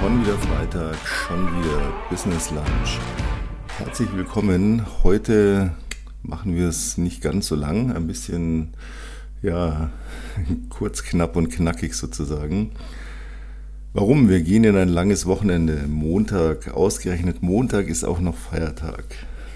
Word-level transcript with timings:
Schon 0.00 0.22
wieder 0.22 0.38
Freitag, 0.38 0.96
schon 1.06 1.46
wieder 1.58 1.92
Business 2.08 2.50
Lunch. 2.50 2.98
Herzlich 3.76 4.08
willkommen. 4.16 4.86
Heute 5.04 5.72
machen 6.22 6.56
wir 6.56 6.68
es 6.68 6.96
nicht 6.96 7.20
ganz 7.20 7.48
so 7.48 7.54
lang, 7.54 7.94
ein 7.94 8.06
bisschen, 8.06 8.72
ja, 9.42 9.90
kurz, 10.70 11.02
knapp 11.02 11.36
und 11.36 11.50
knackig 11.50 11.92
sozusagen. 11.92 12.72
Warum? 13.92 14.30
Wir 14.30 14.40
gehen 14.40 14.64
in 14.64 14.78
ein 14.78 14.88
langes 14.88 15.26
Wochenende. 15.26 15.84
Montag, 15.86 16.72
ausgerechnet 16.72 17.42
Montag 17.42 17.88
ist 17.88 18.04
auch 18.04 18.20
noch 18.20 18.38
Feiertag. 18.38 19.04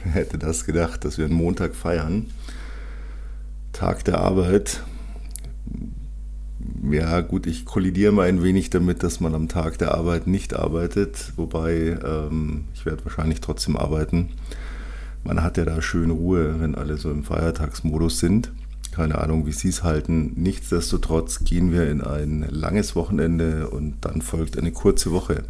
Wer 0.05 0.13
hätte 0.13 0.37
das 0.37 0.67
gedacht, 0.67 1.07
dass 1.07 1.17
wir 1.17 1.25
einen 1.25 1.33
Montag 1.33 1.75
feiern? 1.75 2.27
Tag 3.73 4.05
der 4.05 4.19
Arbeit 4.19 4.83
ja, 6.91 7.21
gut, 7.21 7.47
ich 7.47 7.65
kollidiere 7.65 8.13
mal 8.13 8.29
ein 8.29 8.43
wenig 8.43 8.71
damit, 8.71 9.03
dass 9.03 9.21
man 9.21 9.35
am 9.35 9.49
Tag 9.49 9.79
der 9.79 9.95
Arbeit 9.95 10.27
nicht 10.27 10.55
arbeitet, 10.55 11.33
wobei 11.37 11.99
ähm, 12.05 12.65
ich 12.75 12.85
werde 12.85 13.05
wahrscheinlich 13.05 13.41
trotzdem 13.41 13.77
arbeiten. 13.77 14.31
Man 15.25 15.43
hat 15.43 15.57
ja 15.57 15.65
da 15.65 15.81
schön 15.81 16.11
Ruhe, 16.11 16.61
wenn 16.61 16.75
alle 16.75 16.97
so 16.97 17.11
im 17.11 17.25
Feiertagsmodus 17.25 18.19
sind. 18.19 18.53
Keine 18.93 19.19
Ahnung, 19.19 19.47
wie 19.47 19.53
Sie 19.53 19.71
es 19.71 19.83
halten. 19.83 20.33
Nichtsdestotrotz 20.37 21.45
gehen 21.45 21.73
wir 21.73 21.89
in 21.91 22.01
ein 22.01 22.47
langes 22.51 22.95
Wochenende 22.95 23.71
und 23.71 23.97
dann 24.03 24.23
folgt 24.23 24.59
eine 24.59 24.71
kurze 24.71 25.11
Woche. 25.11 25.45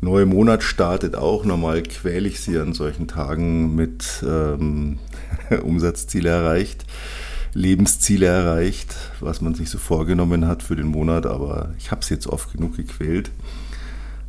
Neuer 0.00 0.26
Monat 0.26 0.62
startet 0.62 1.16
auch. 1.16 1.44
Normal 1.44 1.82
quäle 1.82 2.28
ich 2.28 2.40
Sie 2.40 2.58
an 2.58 2.72
solchen 2.72 3.08
Tagen 3.08 3.74
mit 3.74 4.24
ähm, 4.26 4.98
Umsatzziele 5.62 6.28
erreicht. 6.28 6.84
Lebensziele 7.54 8.26
erreicht, 8.26 8.94
was 9.20 9.40
man 9.40 9.54
sich 9.54 9.68
so 9.68 9.78
vorgenommen 9.78 10.46
hat 10.46 10.62
für 10.62 10.76
den 10.76 10.86
Monat, 10.86 11.26
aber 11.26 11.74
ich 11.78 11.90
habe 11.90 12.00
es 12.00 12.08
jetzt 12.08 12.26
oft 12.26 12.52
genug 12.52 12.76
gequält. 12.76 13.30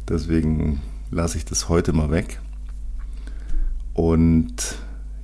Deswegen 0.10 0.82
lasse 1.10 1.38
ich 1.38 1.46
das 1.46 1.70
heute 1.70 1.94
mal 1.94 2.12
weg. 2.12 2.40
Und 3.94 4.76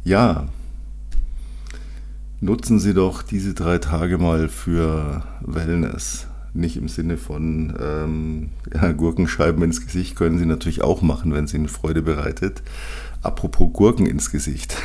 ja, 0.04 0.48
nutzen 2.40 2.80
Sie 2.80 2.94
doch 2.94 3.22
diese 3.22 3.54
drei 3.54 3.80
Tage 3.80 4.18
mal 4.18 4.48
für 4.48 5.24
Wellness. 5.42 6.28
Nicht 6.54 6.78
im 6.78 6.88
Sinne 6.88 7.18
von 7.18 7.76
ähm, 7.80 8.50
ja, 8.74 8.92
Gurkenscheiben 8.92 9.62
ins 9.62 9.86
Gesicht 9.86 10.16
können 10.16 10.40
Sie 10.40 10.46
natürlich 10.46 10.82
auch 10.82 11.02
machen, 11.02 11.34
wenn 11.34 11.46
es 11.46 11.54
Ihnen 11.54 11.68
Freude 11.68 12.02
bereitet. 12.02 12.64
Apropos 13.22 13.72
Gurken 13.74 14.06
ins 14.06 14.32
Gesicht. 14.32 14.78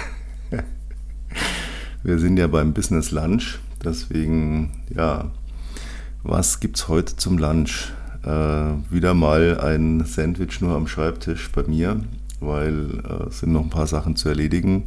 Wir 2.05 2.19
sind 2.19 2.37
ja 2.37 2.49
beim 2.49 2.75
Business 2.75 3.13
Lunch, 3.13 3.61
deswegen, 3.83 4.73
ja, 4.95 5.31
was 6.23 6.61
gibt's 6.61 6.87
heute 6.87 7.17
zum 7.17 7.39
Lunch? 7.39 7.95
Äh, 8.23 8.75
wieder 8.91 9.15
mal 9.15 9.59
ein 9.59 10.05
Sandwich 10.05 10.61
nur 10.61 10.77
am 10.77 10.87
Schreibtisch 10.87 11.51
bei 11.51 11.63
mir, 11.63 12.03
weil 12.41 13.01
äh, 13.09 13.29
es 13.29 13.39
sind 13.39 13.53
noch 13.53 13.63
ein 13.63 13.71
paar 13.71 13.87
Sachen 13.87 14.17
zu 14.17 14.29
erledigen. 14.29 14.85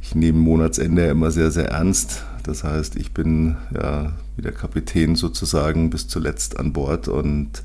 Ich 0.00 0.14
nehme 0.14 0.38
Monatsende 0.38 1.04
immer 1.04 1.30
sehr, 1.30 1.50
sehr 1.50 1.68
ernst. 1.68 2.24
Das 2.44 2.64
heißt, 2.64 2.96
ich 2.96 3.12
bin 3.12 3.56
ja 3.74 4.14
wie 4.36 4.42
der 4.42 4.52
Kapitän 4.52 5.16
sozusagen 5.16 5.90
bis 5.90 6.08
zuletzt 6.08 6.58
an 6.58 6.72
Bord 6.72 7.08
und 7.08 7.62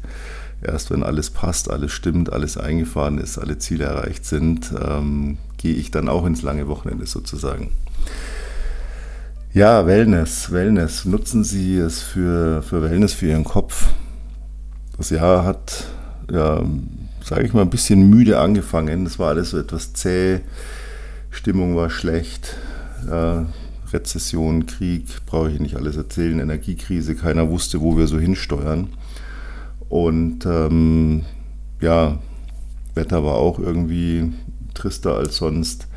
erst 0.61 0.91
wenn 0.91 1.03
alles 1.03 1.29
passt, 1.29 1.71
alles 1.71 1.93
stimmt, 1.93 2.33
alles 2.33 2.57
eingefahren 2.57 3.17
ist, 3.17 3.37
alle 3.37 3.59
Ziele 3.59 3.85
erreicht 3.85 4.25
sind, 4.25 4.73
ähm, 4.77 5.37
gehe 5.55 5.75
ich 5.75 5.89
dann 5.89 6.09
auch 6.09 6.25
ins 6.25 6.41
lange 6.41 6.67
Wochenende 6.67 7.05
sozusagen. 7.05 7.71
Ja, 9.57 9.87
Wellness, 9.87 10.51
Wellness. 10.51 11.05
Nutzen 11.05 11.43
Sie 11.43 11.77
es 11.77 11.99
für, 11.99 12.61
für 12.61 12.83
Wellness 12.83 13.13
für 13.13 13.25
Ihren 13.25 13.43
Kopf. 13.43 13.87
Das 14.97 15.09
Jahr 15.09 15.45
hat, 15.45 15.87
ja, 16.31 16.63
sage 17.23 17.43
ich 17.43 17.53
mal, 17.53 17.63
ein 17.63 17.71
bisschen 17.71 18.07
müde 18.07 18.37
angefangen. 18.37 19.03
Das 19.03 19.17
war 19.17 19.29
alles 19.29 19.49
so 19.49 19.57
etwas 19.57 19.93
zäh. 19.93 20.41
Stimmung 21.31 21.75
war 21.75 21.89
schlecht. 21.89 22.55
Ja, 23.09 23.47
Rezession, 23.91 24.67
Krieg, 24.67 25.25
brauche 25.25 25.49
ich 25.49 25.59
nicht 25.59 25.75
alles 25.75 25.97
erzählen. 25.97 26.39
Energiekrise, 26.39 27.15
keiner 27.15 27.49
wusste, 27.49 27.81
wo 27.81 27.97
wir 27.97 28.05
so 28.05 28.19
hinsteuern. 28.19 28.89
Und 29.89 30.45
ähm, 30.45 31.23
ja, 31.81 32.19
Wetter 32.93 33.25
war 33.25 33.37
auch 33.37 33.57
irgendwie 33.57 34.33
trister 34.75 35.15
als 35.15 35.37
sonst. 35.37 35.87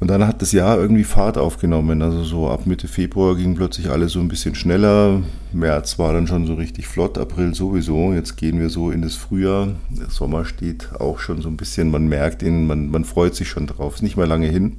Und 0.00 0.08
dann 0.08 0.26
hat 0.26 0.40
das 0.40 0.52
Jahr 0.52 0.78
irgendwie 0.78 1.04
Fahrt 1.04 1.36
aufgenommen. 1.36 2.00
Also 2.00 2.24
so 2.24 2.48
ab 2.48 2.66
Mitte 2.66 2.88
Februar 2.88 3.36
ging 3.36 3.54
plötzlich 3.54 3.90
alles 3.90 4.12
so 4.12 4.20
ein 4.20 4.28
bisschen 4.28 4.54
schneller. 4.54 5.22
März 5.52 5.98
war 5.98 6.14
dann 6.14 6.26
schon 6.26 6.46
so 6.46 6.54
richtig 6.54 6.88
flott, 6.88 7.18
April 7.18 7.54
sowieso. 7.54 8.14
Jetzt 8.14 8.36
gehen 8.38 8.58
wir 8.58 8.70
so 8.70 8.90
in 8.90 9.02
das 9.02 9.16
Frühjahr. 9.16 9.68
Der 9.90 10.08
Sommer 10.08 10.46
steht 10.46 10.88
auch 10.98 11.18
schon 11.18 11.42
so 11.42 11.48
ein 11.50 11.58
bisschen, 11.58 11.90
man 11.90 12.08
merkt 12.08 12.42
ihn, 12.42 12.66
man, 12.66 12.90
man 12.90 13.04
freut 13.04 13.34
sich 13.34 13.50
schon 13.50 13.66
drauf. 13.66 13.96
Ist 13.96 14.02
nicht 14.02 14.16
mehr 14.16 14.26
lange 14.26 14.48
hin. 14.48 14.78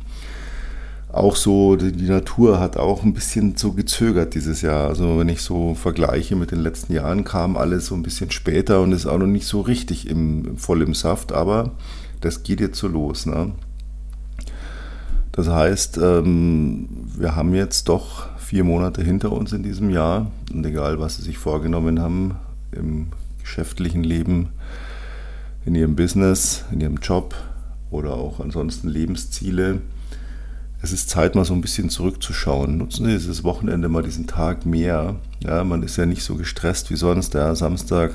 Auch 1.11 1.35
so, 1.35 1.75
die, 1.75 1.91
Natur 2.07 2.59
hat 2.59 2.77
auch 2.77 3.03
ein 3.03 3.13
bisschen 3.13 3.57
so 3.57 3.73
gezögert 3.73 4.33
dieses 4.33 4.61
Jahr. 4.61 4.87
Also 4.87 5.19
wenn 5.19 5.29
ich 5.29 5.43
so 5.43 5.75
vergleiche 5.75 6.35
mit 6.35 6.49
den 6.49 6.61
letzten 6.61 6.93
Jahren, 6.93 7.25
kam 7.25 7.57
alles 7.57 7.85
so 7.85 7.95
ein 7.95 8.01
bisschen 8.01 8.31
später 8.31 8.81
und 8.81 8.91
ist 8.91 9.05
auch 9.05 9.19
noch 9.19 9.27
nicht 9.27 9.45
so 9.45 9.61
richtig 9.61 10.09
im, 10.09 10.57
voll 10.57 10.81
im 10.81 10.95
Saft. 10.95 11.31
Aber 11.31 11.73
das 12.21 12.41
geht 12.41 12.59
jetzt 12.59 12.79
so 12.79 12.87
los. 12.87 13.27
Ne? 13.27 13.51
Das 15.31 15.47
heißt, 15.47 15.97
ähm, 15.97 16.89
wir 17.17 17.35
haben 17.35 17.53
jetzt 17.53 17.87
doch 17.87 18.27
vier 18.37 18.63
Monate 18.63 19.01
hinter 19.01 19.31
uns 19.31 19.53
in 19.53 19.63
diesem 19.63 19.89
Jahr 19.89 20.31
und 20.53 20.65
egal, 20.65 20.99
was 20.99 21.15
Sie 21.15 21.21
sich 21.21 21.37
vorgenommen 21.37 22.01
haben 22.01 22.35
im 22.71 23.07
geschäftlichen 23.41 24.03
Leben, 24.03 24.49
in 25.65 25.75
Ihrem 25.75 25.95
Business, 25.95 26.65
in 26.71 26.81
Ihrem 26.81 26.97
Job 26.97 27.35
oder 27.91 28.13
auch 28.13 28.39
ansonsten 28.39 28.89
Lebensziele, 28.89 29.81
es 30.83 30.91
ist 30.91 31.09
Zeit, 31.09 31.35
mal 31.35 31.45
so 31.45 31.53
ein 31.53 31.61
bisschen 31.61 31.89
zurückzuschauen. 31.89 32.77
Nutzen 32.77 33.05
Sie 33.05 33.11
dieses 33.11 33.43
Wochenende 33.43 33.87
mal 33.87 34.01
diesen 34.01 34.25
Tag 34.25 34.65
mehr. 34.65 35.15
Ja, 35.43 35.63
man 35.63 35.83
ist 35.83 35.97
ja 35.97 36.07
nicht 36.07 36.23
so 36.23 36.35
gestresst 36.35 36.89
wie 36.89 36.95
sonst. 36.95 37.35
Ja, 37.35 37.53
Samstag 37.53 38.11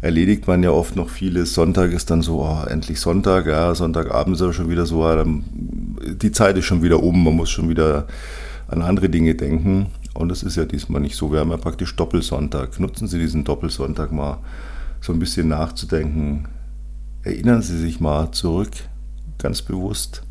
erledigt 0.00 0.46
man 0.46 0.62
ja 0.62 0.70
oft 0.70 0.96
noch 0.96 1.08
vieles. 1.08 1.54
Sonntag 1.54 1.92
ist 1.92 2.10
dann 2.10 2.22
so, 2.22 2.42
oh, 2.42 2.64
endlich 2.68 3.00
Sonntag, 3.00 3.46
ja, 3.46 3.74
Sonntagabend 3.74 4.36
ist 4.36 4.42
aber 4.42 4.52
schon 4.52 4.70
wieder 4.70 4.86
so, 4.86 5.02
ja, 5.04 5.24
die 5.24 6.32
Zeit 6.32 6.56
ist 6.56 6.66
schon 6.66 6.82
wieder 6.82 7.02
um, 7.02 7.24
man 7.24 7.34
muss 7.34 7.50
schon 7.50 7.68
wieder 7.68 8.06
an 8.68 8.82
andere 8.82 9.08
Dinge 9.08 9.34
denken. 9.34 9.86
Und 10.14 10.28
das 10.30 10.42
ist 10.42 10.56
ja 10.56 10.64
diesmal 10.64 11.00
nicht 11.00 11.16
so. 11.16 11.32
Wir 11.32 11.40
haben 11.40 11.50
ja 11.50 11.56
praktisch 11.56 11.94
Doppelsonntag. 11.96 12.78
Nutzen 12.80 13.08
Sie 13.08 13.18
diesen 13.18 13.44
Doppelsonntag 13.44 14.12
mal 14.12 14.38
so 15.00 15.12
ein 15.12 15.18
bisschen 15.18 15.48
nachzudenken. 15.48 16.46
Erinnern 17.22 17.62
Sie 17.62 17.78
sich 17.78 18.00
mal 18.00 18.30
zurück, 18.32 18.70
ganz 19.38 19.62
bewusst, 19.62 20.22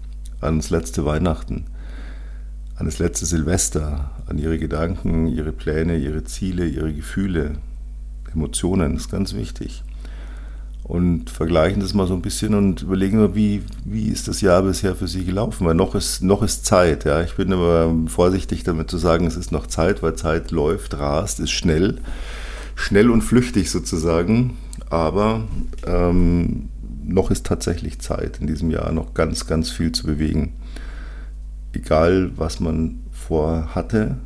an 0.42 0.58
das 0.58 0.70
letzte 0.70 1.06
Weihnachten, 1.06 1.66
an 2.76 2.86
das 2.86 3.00
letzte 3.00 3.26
Silvester, 3.26 4.12
an 4.28 4.38
Ihre 4.38 4.58
Gedanken, 4.58 5.28
Ihre 5.28 5.52
Pläne, 5.52 5.98
Ihre 5.98 6.24
Ziele, 6.24 6.68
Ihre 6.68 6.94
Gefühle, 6.94 7.54
Emotionen, 8.34 8.96
ist 8.96 9.12
ganz 9.12 9.34
wichtig. 9.34 9.84
Und 10.84 11.30
vergleichen 11.30 11.82
das 11.82 11.94
mal 11.94 12.08
so 12.08 12.14
ein 12.14 12.22
bisschen 12.22 12.54
und 12.54 12.84
überlegen 12.84 13.20
wir, 13.20 13.36
wie, 13.36 13.62
wie 13.84 14.08
ist 14.08 14.30
das 14.30 14.40
Jahr 14.40 14.62
bisher 14.62 14.96
für 14.96 15.10
Sie 15.10 15.26
gelaufen? 15.26 15.68
Weil 15.68 15.76
noch 15.76 15.96
ist, 15.96 16.24
noch 16.24 16.42
ist 16.44 16.66
Zeit. 16.66 17.04
Ja? 17.04 17.22
Ich 17.22 17.36
bin 17.36 17.52
aber 17.52 17.94
vorsichtig 18.08 18.64
damit 18.64 18.90
zu 18.90 18.98
sagen, 18.98 19.28
es 19.28 19.36
ist 19.36 19.52
noch 19.52 19.68
Zeit, 19.68 20.02
weil 20.02 20.16
Zeit 20.16 20.52
läuft, 20.52 20.98
rast, 20.98 21.42
ist 21.42 21.52
schnell. 21.52 22.00
Schnell 22.76 23.10
und 23.10 23.22
flüchtig 23.22 23.70
sozusagen. 23.70 24.56
Aber 24.90 25.44
ähm, 25.86 26.70
noch 27.04 27.32
ist 27.32 27.46
tatsächlich 27.46 28.00
Zeit 28.00 28.40
in 28.40 28.48
diesem 28.48 28.72
Jahr, 28.72 28.92
noch 28.94 29.14
ganz, 29.14 29.46
ganz 29.46 29.70
viel 29.70 29.92
zu 29.92 30.06
bewegen. 30.06 30.54
Egal, 31.74 32.32
was 32.38 32.62
man 32.62 33.00
vorhatte 33.12 34.18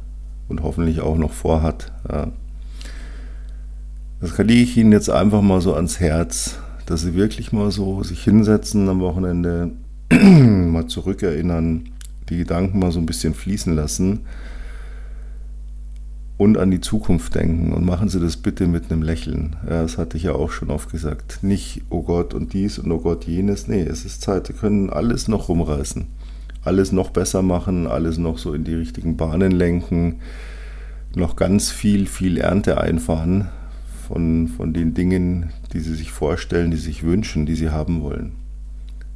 und 0.48 0.62
hoffentlich 0.62 1.02
auch 1.02 1.18
noch 1.18 1.32
vorhat. 1.32 1.92
Ja. 2.08 2.28
Das 4.22 4.38
lege 4.38 4.54
ich 4.54 4.78
Ihnen 4.78 4.92
jetzt 4.92 5.10
einfach 5.10 5.42
mal 5.42 5.62
so 5.62 5.74
ans 5.74 6.00
Herz, 6.00 6.60
dass 6.86 7.02
Sie 7.02 7.16
wirklich 7.16 7.52
mal 7.54 7.72
so 7.72 8.04
sich 8.04 8.24
hinsetzen 8.24 8.88
am 8.88 9.00
Wochenende, 9.00 9.72
mal 10.12 10.86
zurückerinnern, 10.86 11.90
die 12.30 12.38
Gedanken 12.38 12.78
mal 12.78 12.92
so 12.92 13.00
ein 13.00 13.08
bisschen 13.08 13.34
fließen 13.34 13.76
lassen 13.76 14.20
und 16.38 16.60
an 16.60 16.70
die 16.70 16.82
Zukunft 16.82 17.34
denken. 17.34 17.74
Und 17.74 17.84
machen 17.84 18.10
Sie 18.10 18.20
das 18.20 18.38
bitte 18.38 18.68
mit 18.68 18.92
einem 18.92 19.02
Lächeln. 19.02 19.56
Ja, 19.68 19.82
das 19.82 19.98
hatte 19.98 20.18
ich 20.18 20.24
ja 20.24 20.34
auch 20.34 20.52
schon 20.52 20.70
oft 20.70 20.92
gesagt. 20.92 21.40
Nicht, 21.42 21.82
oh 21.90 22.04
Gott 22.04 22.36
und 22.36 22.54
dies 22.54 22.78
und 22.78 22.92
oh 22.92 23.00
Gott 23.00 23.26
jenes. 23.26 23.68
Nee, 23.68 23.82
es 23.82 24.06
ist 24.06 24.22
Zeit. 24.22 24.46
Sie 24.46 24.54
können 24.54 24.92
alles 24.92 25.30
noch 25.30 25.50
rumreißen. 25.50 26.06
Alles 26.64 26.92
noch 26.92 27.10
besser 27.10 27.42
machen, 27.42 27.88
alles 27.88 28.20
noch 28.20 28.38
so 28.38 28.54
in 28.54 28.66
die 28.66 28.76
richtigen 28.76 29.18
Bahnen 29.18 29.52
lenken, 29.52 30.18
noch 31.16 31.36
ganz 31.36 31.72
viel, 31.72 32.06
viel 32.06 32.38
Ernte 32.38 32.80
einfahren 32.80 33.50
von, 34.12 34.50
von 34.50 34.74
den 34.74 34.94
Dingen, 34.94 35.52
die 35.72 35.80
Sie 35.80 35.96
sich 35.96 36.12
vorstellen, 36.12 36.72
die 36.72 36.78
Sie 36.78 36.88
sich 36.88 37.04
wünschen, 37.04 37.46
die 37.46 37.56
Sie 37.56 37.70
haben 37.70 38.02
wollen. 38.02 38.34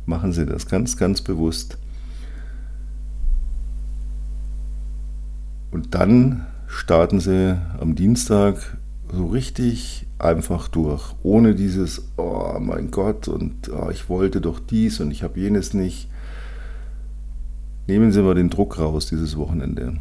Machen 0.05 0.31
Sie 0.31 0.45
das 0.45 0.67
ganz, 0.67 0.95
ganz 0.95 1.21
bewusst. 1.21 1.77
Und 5.71 5.95
dann 5.95 6.45
starten 6.67 7.19
Sie 7.19 7.59
am 7.79 7.95
Dienstag 7.95 8.77
So 9.11 9.27
richtig 9.27 10.07
einfach 10.17 10.69
durch, 10.69 11.13
ohne 11.23 11.55
dieses, 11.55 12.09
oh 12.15 12.57
mein 12.59 12.89
Gott, 12.89 13.27
und 13.27 13.69
oh, 13.69 13.89
ich 13.91 14.09
wollte 14.09 14.39
doch 14.39 14.59
dies 14.59 14.99
und 15.01 15.11
ich 15.11 15.23
habe 15.23 15.39
jenes 15.39 15.73
nicht. 15.73 16.09
Nehmen 17.87 18.13
Sie 18.13 18.21
mal 18.21 18.33
den 18.33 18.49
Druck 18.49 18.79
raus 18.79 19.07
dieses 19.07 19.35
Wochenende. 19.35 19.99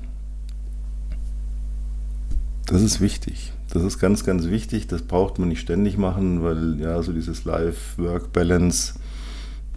Das 2.66 2.82
ist 2.82 3.00
wichtig. 3.00 3.52
Das 3.70 3.82
ist 3.82 3.98
ganz, 3.98 4.24
ganz 4.24 4.46
wichtig. 4.46 4.86
Das 4.86 5.02
braucht 5.02 5.38
man 5.38 5.48
nicht 5.48 5.60
ständig 5.60 5.98
machen, 5.98 6.42
weil 6.42 6.80
ja, 6.80 7.02
so 7.02 7.12
dieses 7.12 7.44
Life-Work-Balance 7.44 8.94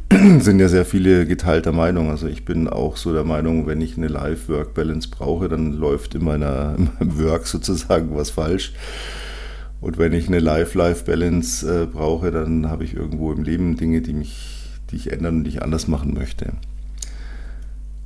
sind 0.39 0.59
ja 0.59 0.69
sehr 0.69 0.85
viele 0.85 1.25
geteilter 1.25 1.73
Meinung. 1.73 2.09
Also 2.09 2.27
ich 2.27 2.45
bin 2.45 2.69
auch 2.69 2.95
so 2.95 3.11
der 3.11 3.25
Meinung, 3.25 3.67
wenn 3.67 3.81
ich 3.81 3.97
eine 3.97 4.07
Life-Work-Balance 4.07 5.09
brauche, 5.09 5.49
dann 5.49 5.73
läuft 5.73 6.15
in, 6.15 6.23
meiner, 6.23 6.75
in 6.77 6.89
meinem 6.97 7.19
Work 7.19 7.47
sozusagen 7.47 8.15
was 8.15 8.29
falsch. 8.29 8.73
Und 9.81 9.97
wenn 9.97 10.13
ich 10.13 10.27
eine 10.27 10.39
Life-Life-Balance 10.39 11.83
äh, 11.83 11.85
brauche, 11.85 12.31
dann 12.31 12.69
habe 12.69 12.83
ich 12.83 12.95
irgendwo 12.95 13.31
im 13.33 13.43
Leben 13.43 13.75
Dinge, 13.75 14.01
die 14.01 14.13
mich, 14.13 14.79
die 14.91 14.95
ich 14.95 15.11
ändern 15.11 15.37
und 15.37 15.43
die 15.43 15.51
ich 15.51 15.61
anders 15.61 15.87
machen 15.87 16.13
möchte. 16.13 16.53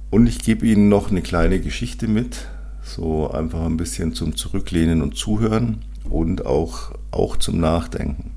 Und 0.09 0.27
ich 0.27 0.39
gebe 0.39 0.65
Ihnen 0.65 0.89
noch 0.89 1.11
eine 1.11 1.21
kleine 1.21 1.61
Geschichte 1.61 2.07
mit, 2.07 2.47
so 2.93 3.31
einfach 3.31 3.65
ein 3.65 3.77
bisschen 3.77 4.13
zum 4.13 4.35
Zurücklehnen 4.35 5.01
und 5.01 5.15
Zuhören 5.15 5.79
und 6.09 6.45
auch, 6.45 6.91
auch 7.11 7.37
zum 7.37 7.59
Nachdenken. 7.59 8.31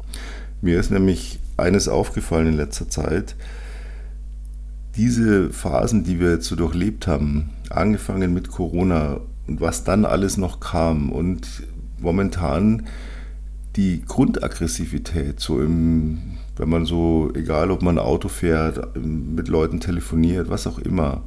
Mir 0.61 0.81
ist 0.81 0.91
nämlich 0.91 1.39
eines 1.57 1.89
aufgefallen 1.89 2.49
in 2.49 2.57
letzter 2.57 2.89
Zeit. 2.89 3.37
Diese 4.97 5.51
Phasen, 5.51 6.05
die 6.05 6.21
wir 6.21 6.33
jetzt 6.33 6.47
so 6.47 6.57
durchlebt 6.57 7.07
haben, 7.07 7.51
angefangen 7.71 8.33
mit 8.33 8.49
Corona 8.49 9.21
und 9.47 9.61
was 9.61 9.85
dann 9.85 10.05
alles 10.05 10.37
noch 10.37 10.61
kam 10.61 11.11
und 11.11 11.65
momentan 12.01 12.87
die 13.77 14.03
Grundaggressivität, 14.07 15.41
so 15.41 15.61
im, 15.61 16.19
wenn 16.57 16.69
man 16.69 16.87
so, 16.87 17.33
egal 17.35 17.71
ob 17.71 17.83
man 17.83 17.99
Auto 17.99 18.29
fährt, 18.29 18.97
mit 18.97 19.49
Leuten 19.49 19.81
telefoniert, 19.81 20.49
was 20.49 20.67
auch 20.67 20.79
immer, 20.79 21.25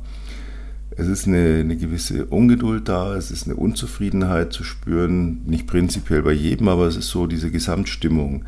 es 0.97 1.07
ist 1.07 1.27
eine, 1.27 1.59
eine, 1.59 1.77
gewisse 1.77 2.25
Ungeduld 2.25 2.89
da, 2.89 3.15
es 3.15 3.29
ist 3.29 3.45
eine 3.45 3.55
Unzufriedenheit 3.55 4.51
zu 4.51 4.63
spüren, 4.63 5.41
nicht 5.45 5.67
prinzipiell 5.67 6.23
bei 6.23 6.31
jedem, 6.31 6.67
aber 6.67 6.88
es 6.88 6.97
ist 6.97 7.09
so 7.09 7.27
diese 7.27 7.51
Gesamtstimmung. 7.51 8.45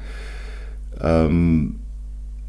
Ähm, 1.00 1.76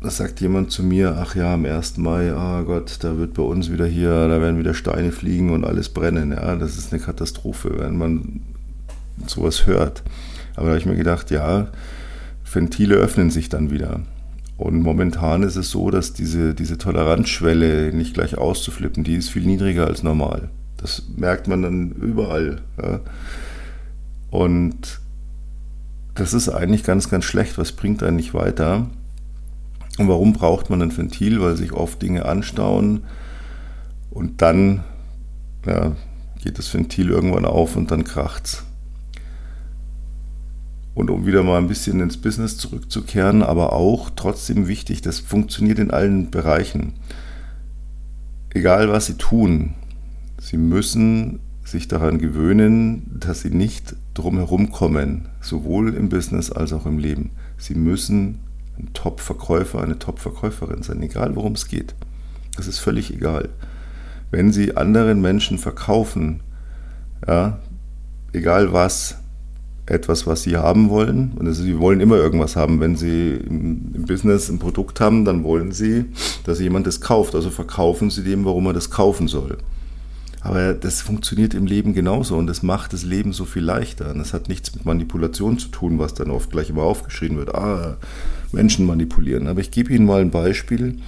da 0.01 0.09
sagt 0.09 0.41
jemand 0.41 0.71
zu 0.71 0.83
mir, 0.83 1.19
ach 1.19 1.37
ja, 1.37 1.53
am 1.53 1.67
1. 1.67 1.99
Mai, 1.99 2.33
ah 2.33 2.61
oh 2.61 2.65
Gott, 2.65 2.97
da 3.03 3.19
wird 3.19 3.35
bei 3.35 3.43
uns 3.43 3.71
wieder 3.71 3.87
hier, 3.87 4.29
da 4.29 4.41
werden 4.41 4.59
wieder 4.59 4.73
Steine 4.73 5.13
fliegen 5.13 5.51
und 5.51 5.67
alles 5.67 5.91
brennen. 5.91 6.33
Ja, 6.33 6.57
das 6.57 6.79
ist 6.79 6.93
eine 6.93 7.03
Katastrophe, 7.03 7.75
wenn 7.79 7.99
man 7.99 8.41
sowas 9.27 9.67
hört. 9.67 10.03
Aber 10.57 10.67
da 10.67 10.71
habe 10.71 10.79
ich 10.79 10.87
mir 10.87 10.97
gedacht, 10.97 11.31
ja, 11.31 11.69
Ventile 12.51 12.95
öffnen 12.95 13.29
sich 13.29 13.51
dann 13.51 13.71
wieder. 13.71 14.01
Und 14.61 14.83
momentan 14.83 15.43
ist 15.43 15.57
es 15.57 15.71
so, 15.71 15.91
dass 15.91 16.13
diese, 16.13 16.53
diese 16.55 16.77
Toleranzschwelle 16.77 17.95
nicht 17.95 18.13
gleich 18.13 18.37
auszuflippen, 18.37 19.05
die 19.05 19.15
ist 19.15 19.31
viel 19.31 19.47
niedriger 19.47 19.87
als 19.87 20.03
normal. 20.03 20.51
Das 20.77 21.05
merkt 21.17 21.49
man 21.49 21.63
dann 21.63 21.93
überall. 21.93 22.61
Ja. 22.77 23.01
Und 24.31 25.01
das 26.15 26.35
ist 26.35 26.51
eigentlich 26.51 26.85
ganz, 26.85 27.09
ganz 27.09 27.25
schlecht. 27.25 27.57
Was 27.57 27.73
bringt 27.73 28.03
einen 28.03 28.17
nicht 28.17 28.35
weiter? 28.35 28.91
Und 29.97 30.09
warum 30.09 30.35
braucht 30.35 30.69
man 30.69 30.83
ein 30.83 30.95
Ventil? 30.95 31.41
Weil 31.41 31.57
sich 31.57 31.73
oft 31.73 32.03
Dinge 32.03 32.27
anstauen 32.27 33.05
und 34.11 34.43
dann 34.43 34.85
ja, 35.65 35.93
geht 36.45 36.59
das 36.59 36.73
Ventil 36.75 37.09
irgendwann 37.09 37.47
auf 37.47 37.77
und 37.77 37.91
dann 37.91 38.05
kracht's. 38.05 38.67
Und 40.95 41.11
um 41.11 41.25
wieder 41.25 41.43
mal 41.43 41.59
ein 41.59 41.69
bisschen 41.69 42.01
ins 42.01 42.17
Business 42.17 42.57
zurückzukehren, 42.57 43.43
aber 43.43 43.73
auch 43.73 44.11
trotzdem 44.11 44.67
wichtig, 44.69 45.03
das 45.03 45.21
funktioniert 45.21 45.79
in 45.79 45.91
allen 45.91 46.31
Bereichen. 46.31 46.95
Egal 48.53 48.91
was 48.91 49.07
Sie 49.07 49.15
tun, 49.15 49.75
Sie 50.41 50.57
müssen 50.57 51.41
sich 51.65 51.87
daran 51.87 52.19
gewöhnen, 52.19 53.19
dass 53.21 53.43
Sie 53.43 53.51
nicht 53.51 53.95
drumherum 54.15 54.73
kommen, 54.73 55.29
sowohl 55.41 55.95
im 55.95 56.09
Business 56.09 56.51
als 56.51 56.73
auch 56.73 56.87
im 56.87 56.99
Leben. 56.99 57.31
Sie 57.57 57.75
müssen 57.75 58.41
ein 58.79 58.91
Top-Verkäufer, 58.93 59.83
eine 59.83 59.99
Top-Verkäuferin 59.99 60.83
sein, 60.83 61.03
egal 61.03 61.37
worum 61.37 61.53
es 61.53 61.69
geht. 61.69 61.95
Das 62.57 62.67
ist 62.67 62.79
völlig 62.79 63.15
egal. 63.15 63.51
Wenn 64.31 64.53
Sie 64.53 64.77
anderen 64.77 65.21
Menschen 65.21 65.59
verkaufen, 65.59 66.41
ja, 67.27 67.59
egal 68.33 68.73
was, 68.73 69.19
etwas, 69.91 70.27
was 70.27 70.43
sie 70.43 70.57
haben 70.57 70.89
wollen. 70.89 71.33
Und 71.37 71.47
also 71.47 71.63
sie 71.63 71.79
wollen 71.79 72.01
immer 72.01 72.17
irgendwas 72.17 72.57
haben. 72.57 72.81
Wenn 72.81 72.97
sie 72.97 73.35
im, 73.35 73.93
Business 74.07 74.49
ein 74.49 74.59
Produkt 74.59 75.01
haben, 75.01 75.25
dann 75.25 75.45
wollen 75.45 75.73
sie, 75.73 76.07
dass 76.45 76.61
jemand 76.61 76.87
das 76.87 77.01
kauft. 77.01 77.35
Also 77.35 77.51
verkaufen 77.51 78.11
sie 78.11 78.25
dem, 78.25 78.45
warum 78.45 78.67
er 78.67 78.73
das 78.73 78.91
kaufen 78.91 79.29
soll. 79.29 79.59
Aber 80.43 80.73
das 80.73 81.03
funktioniert 81.03 81.53
im 81.53 81.67
Leben 81.67 81.93
genauso 81.93 82.37
und 82.39 82.47
das 82.47 82.63
macht 82.63 82.95
das 82.95 83.05
Leben 83.05 83.35
so 83.35 83.45
viel 83.45 83.63
leichter. 83.63 84.11
Und 84.11 84.19
das 84.19 84.33
hat 84.33 84.49
nichts 84.49 84.75
mit 84.75 84.87
Manipulation 84.87 85.59
zu 85.59 85.69
tun, 85.69 85.99
was 85.99 86.15
dann 86.15 86.31
oft 86.31 86.51
gleich 86.51 86.71
immer 86.71 86.83
aufgeschrieben 86.83 87.37
wird. 87.37 87.55
Ah, 87.55 87.99
Menschen 88.51 88.87
manipulieren. 88.87 89.49
Aber 89.49 89.61
ich 89.61 89.71
gebe 89.71 89.93
Ihnen 89.93 90.07
mal 90.07 90.23
ein 90.23 90.31
Beispiel 90.31 90.99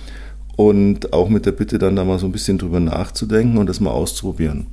und 0.57 1.15
auch 1.15 1.31
mit 1.31 1.47
der 1.47 1.53
Bitte 1.53 1.79
dann 1.79 1.97
da 1.97 2.05
mal 2.05 2.19
so 2.19 2.27
ein 2.27 2.33
bisschen 2.33 2.59
drüber 2.59 2.79
nachzudenken 2.79 3.57
und 3.57 3.69
das 3.69 3.81
mal 3.81 3.91
auszuprobieren 3.91 4.67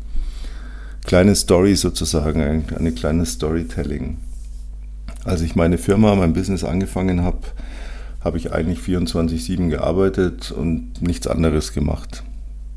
kleine 1.05 1.35
Story 1.35 1.75
sozusagen, 1.75 2.41
ein, 2.41 2.65
eine 2.75 2.91
kleine 2.91 3.25
Storytelling. 3.25 4.17
Als 5.23 5.41
ich 5.41 5.55
meine 5.55 5.77
Firma, 5.77 6.15
mein 6.15 6.33
Business 6.33 6.63
angefangen 6.63 7.23
habe, 7.23 7.39
habe 8.21 8.37
ich 8.37 8.51
eigentlich 8.51 8.79
24-7 8.79 9.69
gearbeitet 9.69 10.51
und 10.51 11.01
nichts 11.01 11.27
anderes 11.27 11.73
gemacht. 11.73 12.23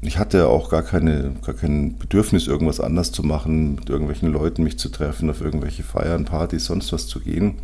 Ich 0.01 0.19
hatte 0.19 0.49
auch 0.49 0.69
gar, 0.69 0.83
keine, 0.83 1.33
gar 1.45 1.55
kein 1.55 1.97
Bedürfnis, 1.97 2.49
irgendwas 2.49 2.81
anders 2.81 3.13
zu 3.13 3.23
machen, 3.23 3.77
mit 3.77 3.89
irgendwelchen 3.89 4.33
Leuten 4.33 4.65
mich 4.65 4.79
zu 4.79 4.89
treffen, 4.89 5.31
auf 5.31 5.41
irgendwelche 5.41 5.85
Feiern, 5.85 6.25
Partys, 6.25 6.65
sonst 6.65 6.93
was 6.93 7.07
zu 7.07 7.21
gehen 7.21 7.55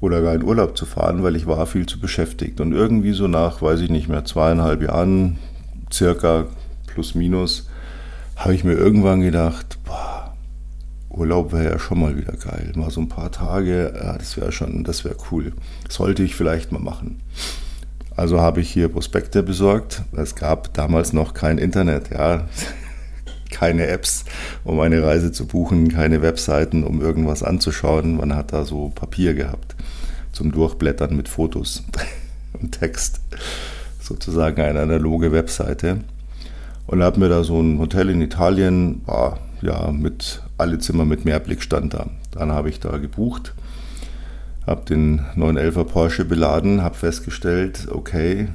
oder 0.00 0.22
gar 0.22 0.34
in 0.34 0.42
Urlaub 0.42 0.76
zu 0.76 0.86
fahren, 0.86 1.22
weil 1.22 1.36
ich 1.36 1.46
war 1.46 1.66
viel 1.66 1.86
zu 1.86 2.00
beschäftigt. 2.00 2.60
Und 2.60 2.72
irgendwie 2.72 3.12
so 3.12 3.28
nach, 3.28 3.60
weiß 3.60 3.80
ich 3.80 3.90
nicht 3.90 4.08
mehr, 4.08 4.24
zweieinhalb 4.24 4.82
Jahren, 4.82 5.38
circa 5.92 6.46
plus 6.86 7.14
minus, 7.14 7.68
habe 8.40 8.54
ich 8.54 8.64
mir 8.64 8.72
irgendwann 8.72 9.20
gedacht, 9.20 9.78
boah, 9.84 10.34
Urlaub 11.10 11.52
wäre 11.52 11.72
ja 11.72 11.78
schon 11.78 12.00
mal 12.00 12.16
wieder 12.16 12.32
geil. 12.32 12.72
Mal 12.74 12.90
so 12.90 13.02
ein 13.02 13.08
paar 13.08 13.30
Tage, 13.30 13.92
ja, 13.94 14.16
das 14.16 14.38
wäre 14.38 14.50
schon, 14.50 14.82
das 14.82 15.04
wäre 15.04 15.16
cool. 15.30 15.52
Sollte 15.90 16.22
ich 16.22 16.34
vielleicht 16.34 16.72
mal 16.72 16.80
machen. 16.80 17.20
Also 18.16 18.40
habe 18.40 18.62
ich 18.62 18.70
hier 18.70 18.88
Prospekte 18.88 19.42
besorgt. 19.42 20.02
Es 20.16 20.36
gab 20.36 20.72
damals 20.72 21.12
noch 21.12 21.34
kein 21.34 21.58
Internet, 21.58 22.10
ja. 22.10 22.48
Keine 23.50 23.88
Apps, 23.88 24.24
um 24.64 24.80
eine 24.80 25.02
Reise 25.02 25.32
zu 25.32 25.44
buchen, 25.44 25.88
keine 25.88 26.22
Webseiten, 26.22 26.84
um 26.84 27.02
irgendwas 27.02 27.42
anzuschauen. 27.42 28.16
Man 28.16 28.36
hat 28.36 28.52
da 28.52 28.64
so 28.64 28.90
Papier 28.94 29.34
gehabt 29.34 29.74
zum 30.30 30.52
Durchblättern 30.52 31.16
mit 31.16 31.28
Fotos 31.28 31.82
und 32.52 32.78
Text. 32.78 33.20
Sozusagen 34.00 34.62
eine 34.62 34.80
analoge 34.80 35.32
Webseite. 35.32 35.98
Und 36.90 37.04
habe 37.04 37.20
mir 37.20 37.28
da 37.28 37.44
so 37.44 37.60
ein 37.60 37.78
Hotel 37.78 38.10
in 38.10 38.20
Italien, 38.20 39.02
war 39.06 39.38
ja 39.62 39.92
mit 39.92 40.42
alle 40.58 40.80
Zimmer 40.80 41.04
mit 41.04 41.24
Mehrblick 41.24 41.62
stand 41.62 41.94
da. 41.94 42.08
Dann 42.32 42.50
habe 42.50 42.68
ich 42.68 42.80
da 42.80 42.98
gebucht, 42.98 43.54
habe 44.66 44.84
den 44.86 45.20
911er 45.36 45.84
Porsche 45.84 46.24
beladen, 46.24 46.82
habe 46.82 46.96
festgestellt, 46.96 47.86
okay, 47.92 48.48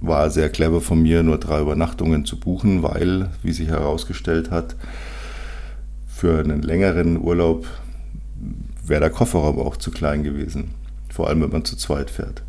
war 0.00 0.30
sehr 0.30 0.50
clever 0.50 0.80
von 0.80 1.02
mir, 1.02 1.24
nur 1.24 1.38
drei 1.38 1.62
Übernachtungen 1.62 2.24
zu 2.24 2.38
buchen, 2.38 2.84
weil, 2.84 3.30
wie 3.42 3.52
sich 3.52 3.66
herausgestellt 3.66 4.52
hat, 4.52 4.76
für 6.06 6.38
einen 6.38 6.62
längeren 6.62 7.20
Urlaub 7.20 7.66
wäre 8.86 9.00
der 9.00 9.10
Kofferraum 9.10 9.58
auch 9.58 9.78
zu 9.78 9.90
klein 9.90 10.22
gewesen. 10.22 10.70
Vor 11.12 11.26
allem, 11.26 11.42
wenn 11.42 11.50
man 11.50 11.64
zu 11.64 11.74
zweit 11.74 12.08
fährt. 12.08 12.44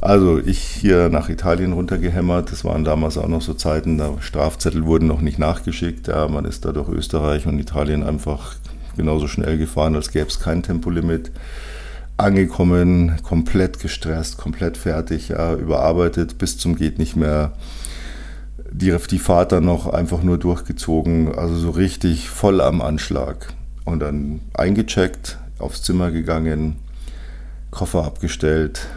Also 0.00 0.38
ich 0.38 0.60
hier 0.60 1.08
nach 1.08 1.28
Italien 1.28 1.72
runtergehämmert. 1.72 2.52
Das 2.52 2.64
waren 2.64 2.84
damals 2.84 3.18
auch 3.18 3.26
noch 3.26 3.42
so 3.42 3.54
Zeiten, 3.54 3.98
da 3.98 4.14
Strafzettel 4.20 4.86
wurden 4.86 5.08
noch 5.08 5.20
nicht 5.20 5.38
nachgeschickt. 5.38 6.06
Ja, 6.06 6.28
man 6.28 6.44
ist 6.44 6.64
da 6.64 6.72
durch 6.72 6.88
Österreich 6.88 7.46
und 7.46 7.58
Italien 7.58 8.04
einfach 8.04 8.54
genauso 8.96 9.26
schnell 9.26 9.58
gefahren, 9.58 9.96
als 9.96 10.10
gäbe 10.10 10.28
es 10.28 10.38
kein 10.38 10.62
Tempolimit. 10.62 11.32
Angekommen, 12.16 13.16
komplett 13.22 13.80
gestresst, 13.80 14.38
komplett 14.38 14.76
fertig, 14.76 15.28
ja, 15.28 15.54
überarbeitet 15.54 16.38
bis 16.38 16.58
zum 16.58 16.76
geht 16.76 16.98
nicht 16.98 17.16
mehr. 17.16 17.52
Die, 18.70 18.94
die 19.10 19.18
Fahrt 19.18 19.52
dann 19.52 19.64
noch 19.64 19.86
einfach 19.86 20.22
nur 20.22 20.36
durchgezogen, 20.36 21.34
also 21.36 21.56
so 21.56 21.70
richtig 21.70 22.28
voll 22.28 22.60
am 22.60 22.82
Anschlag. 22.82 23.54
Und 23.84 24.00
dann 24.00 24.40
eingecheckt, 24.52 25.38
aufs 25.58 25.82
Zimmer 25.82 26.10
gegangen, 26.10 26.76
Koffer 27.70 28.04
abgestellt, 28.04 28.88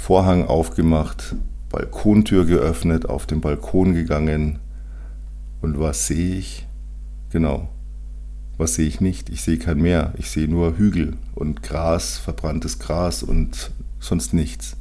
Vorhang 0.00 0.46
aufgemacht, 0.46 1.36
Balkontür 1.68 2.46
geöffnet, 2.46 3.06
auf 3.06 3.26
den 3.26 3.42
Balkon 3.42 3.92
gegangen 3.92 4.58
und 5.60 5.78
was 5.78 6.06
sehe 6.06 6.36
ich? 6.36 6.66
Genau, 7.30 7.68
Was 8.56 8.74
sehe 8.74 8.88
ich 8.88 9.00
nicht? 9.00 9.28
Ich 9.28 9.42
sehe 9.42 9.58
kein 9.58 9.80
Meer. 9.80 10.14
Ich 10.18 10.30
sehe 10.30 10.48
nur 10.48 10.76
Hügel 10.78 11.16
und 11.34 11.62
Gras, 11.62 12.18
verbranntes 12.18 12.78
Gras 12.78 13.22
und 13.22 13.70
sonst 14.00 14.34
nichts. 14.34 14.76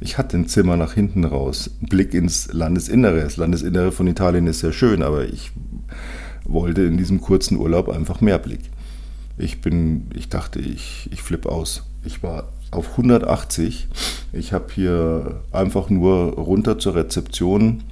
Ich 0.00 0.18
hatte 0.18 0.36
ein 0.36 0.48
Zimmer 0.48 0.76
nach 0.76 0.94
hinten 0.94 1.24
raus, 1.24 1.70
Blick 1.80 2.12
ins 2.12 2.52
Landesinnere. 2.52 3.22
Das 3.22 3.36
Landesinnere 3.36 3.92
von 3.92 4.08
Italien 4.08 4.46
ist 4.48 4.60
sehr 4.60 4.72
schön, 4.72 5.02
aber 5.02 5.24
ich 5.24 5.52
wollte 6.44 6.82
in 6.82 6.98
diesem 6.98 7.20
kurzen 7.20 7.56
Urlaub 7.56 7.88
einfach 7.88 8.20
mehr 8.20 8.38
Blick. 8.38 8.68
Ich 9.38 9.60
bin, 9.60 10.10
ich 10.14 10.28
dachte, 10.28 10.58
ich, 10.58 11.08
ich 11.12 11.22
flippe 11.22 11.50
aus. 11.50 11.84
Ich 12.04 12.22
war 12.22 12.52
auf 12.70 12.90
180. 12.92 13.88
Ich 14.32 14.52
habe 14.52 14.66
hier 14.72 15.42
einfach 15.52 15.90
nur 15.90 16.34
runter 16.34 16.78
zur 16.78 16.94
Rezeption 16.94 17.82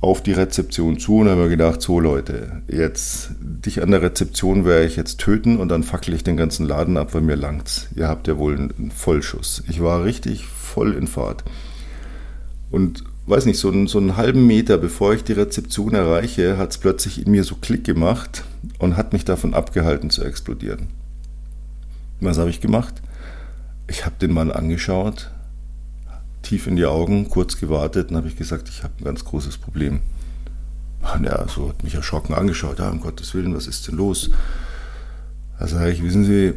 auf 0.00 0.22
die 0.22 0.32
Rezeption 0.32 0.98
zu 0.98 1.18
und 1.18 1.28
habe 1.28 1.42
mir 1.42 1.48
gedacht, 1.48 1.82
so 1.82 1.98
Leute, 1.98 2.62
jetzt 2.68 3.30
dich 3.40 3.82
an 3.82 3.90
der 3.90 4.02
Rezeption 4.02 4.64
werde 4.64 4.86
ich 4.86 4.94
jetzt 4.94 5.18
töten 5.18 5.58
und 5.58 5.68
dann 5.70 5.82
fackel 5.82 6.14
ich 6.14 6.22
den 6.22 6.36
ganzen 6.36 6.66
Laden 6.66 6.96
ab, 6.96 7.14
weil 7.14 7.22
mir 7.22 7.34
langt's. 7.34 7.88
Ihr 7.96 8.06
habt 8.06 8.28
ja 8.28 8.38
wohl 8.38 8.54
einen 8.54 8.92
Vollschuss. 8.94 9.64
Ich 9.68 9.82
war 9.82 10.04
richtig 10.04 10.46
voll 10.46 10.94
in 10.94 11.08
Fahrt. 11.08 11.42
Und 12.70 13.02
weiß 13.26 13.46
nicht, 13.46 13.58
so 13.58 13.70
einen, 13.70 13.88
so 13.88 13.98
einen 13.98 14.16
halben 14.16 14.46
Meter 14.46 14.78
bevor 14.78 15.14
ich 15.14 15.24
die 15.24 15.32
Rezeption 15.32 15.94
erreiche, 15.94 16.58
hat 16.58 16.70
es 16.70 16.78
plötzlich 16.78 17.24
in 17.24 17.32
mir 17.32 17.42
so 17.42 17.56
Klick 17.56 17.82
gemacht 17.82 18.44
und 18.78 18.96
hat 18.96 19.12
mich 19.12 19.24
davon 19.24 19.52
abgehalten 19.52 20.10
zu 20.10 20.22
explodieren. 20.22 20.88
Was 22.20 22.38
habe 22.38 22.50
ich 22.50 22.60
gemacht? 22.60 23.02
Ich 23.88 24.04
habe 24.04 24.16
den 24.20 24.32
Mann 24.32 24.52
angeschaut, 24.52 25.30
tief 26.42 26.66
in 26.66 26.76
die 26.76 26.86
Augen, 26.86 27.28
kurz 27.28 27.58
gewartet 27.58 28.10
und 28.10 28.16
habe 28.16 28.28
ich 28.28 28.36
gesagt, 28.36 28.68
ich 28.68 28.82
habe 28.82 28.94
ein 29.00 29.04
ganz 29.04 29.24
großes 29.24 29.58
Problem. 29.58 30.00
Und 31.14 31.24
er 31.24 31.46
so 31.48 31.68
hat 31.68 31.82
mich 31.84 31.94
erschrocken 31.94 32.34
angeschaut, 32.34 32.78
ja, 32.78 32.90
um 32.90 33.00
Gottes 33.00 33.34
Willen, 33.34 33.54
was 33.54 33.66
ist 33.66 33.88
denn 33.88 33.96
los? 33.96 34.30
Da 35.58 35.66
sage 35.66 35.90
ich, 35.90 36.02
wissen 36.02 36.24
Sie, 36.24 36.54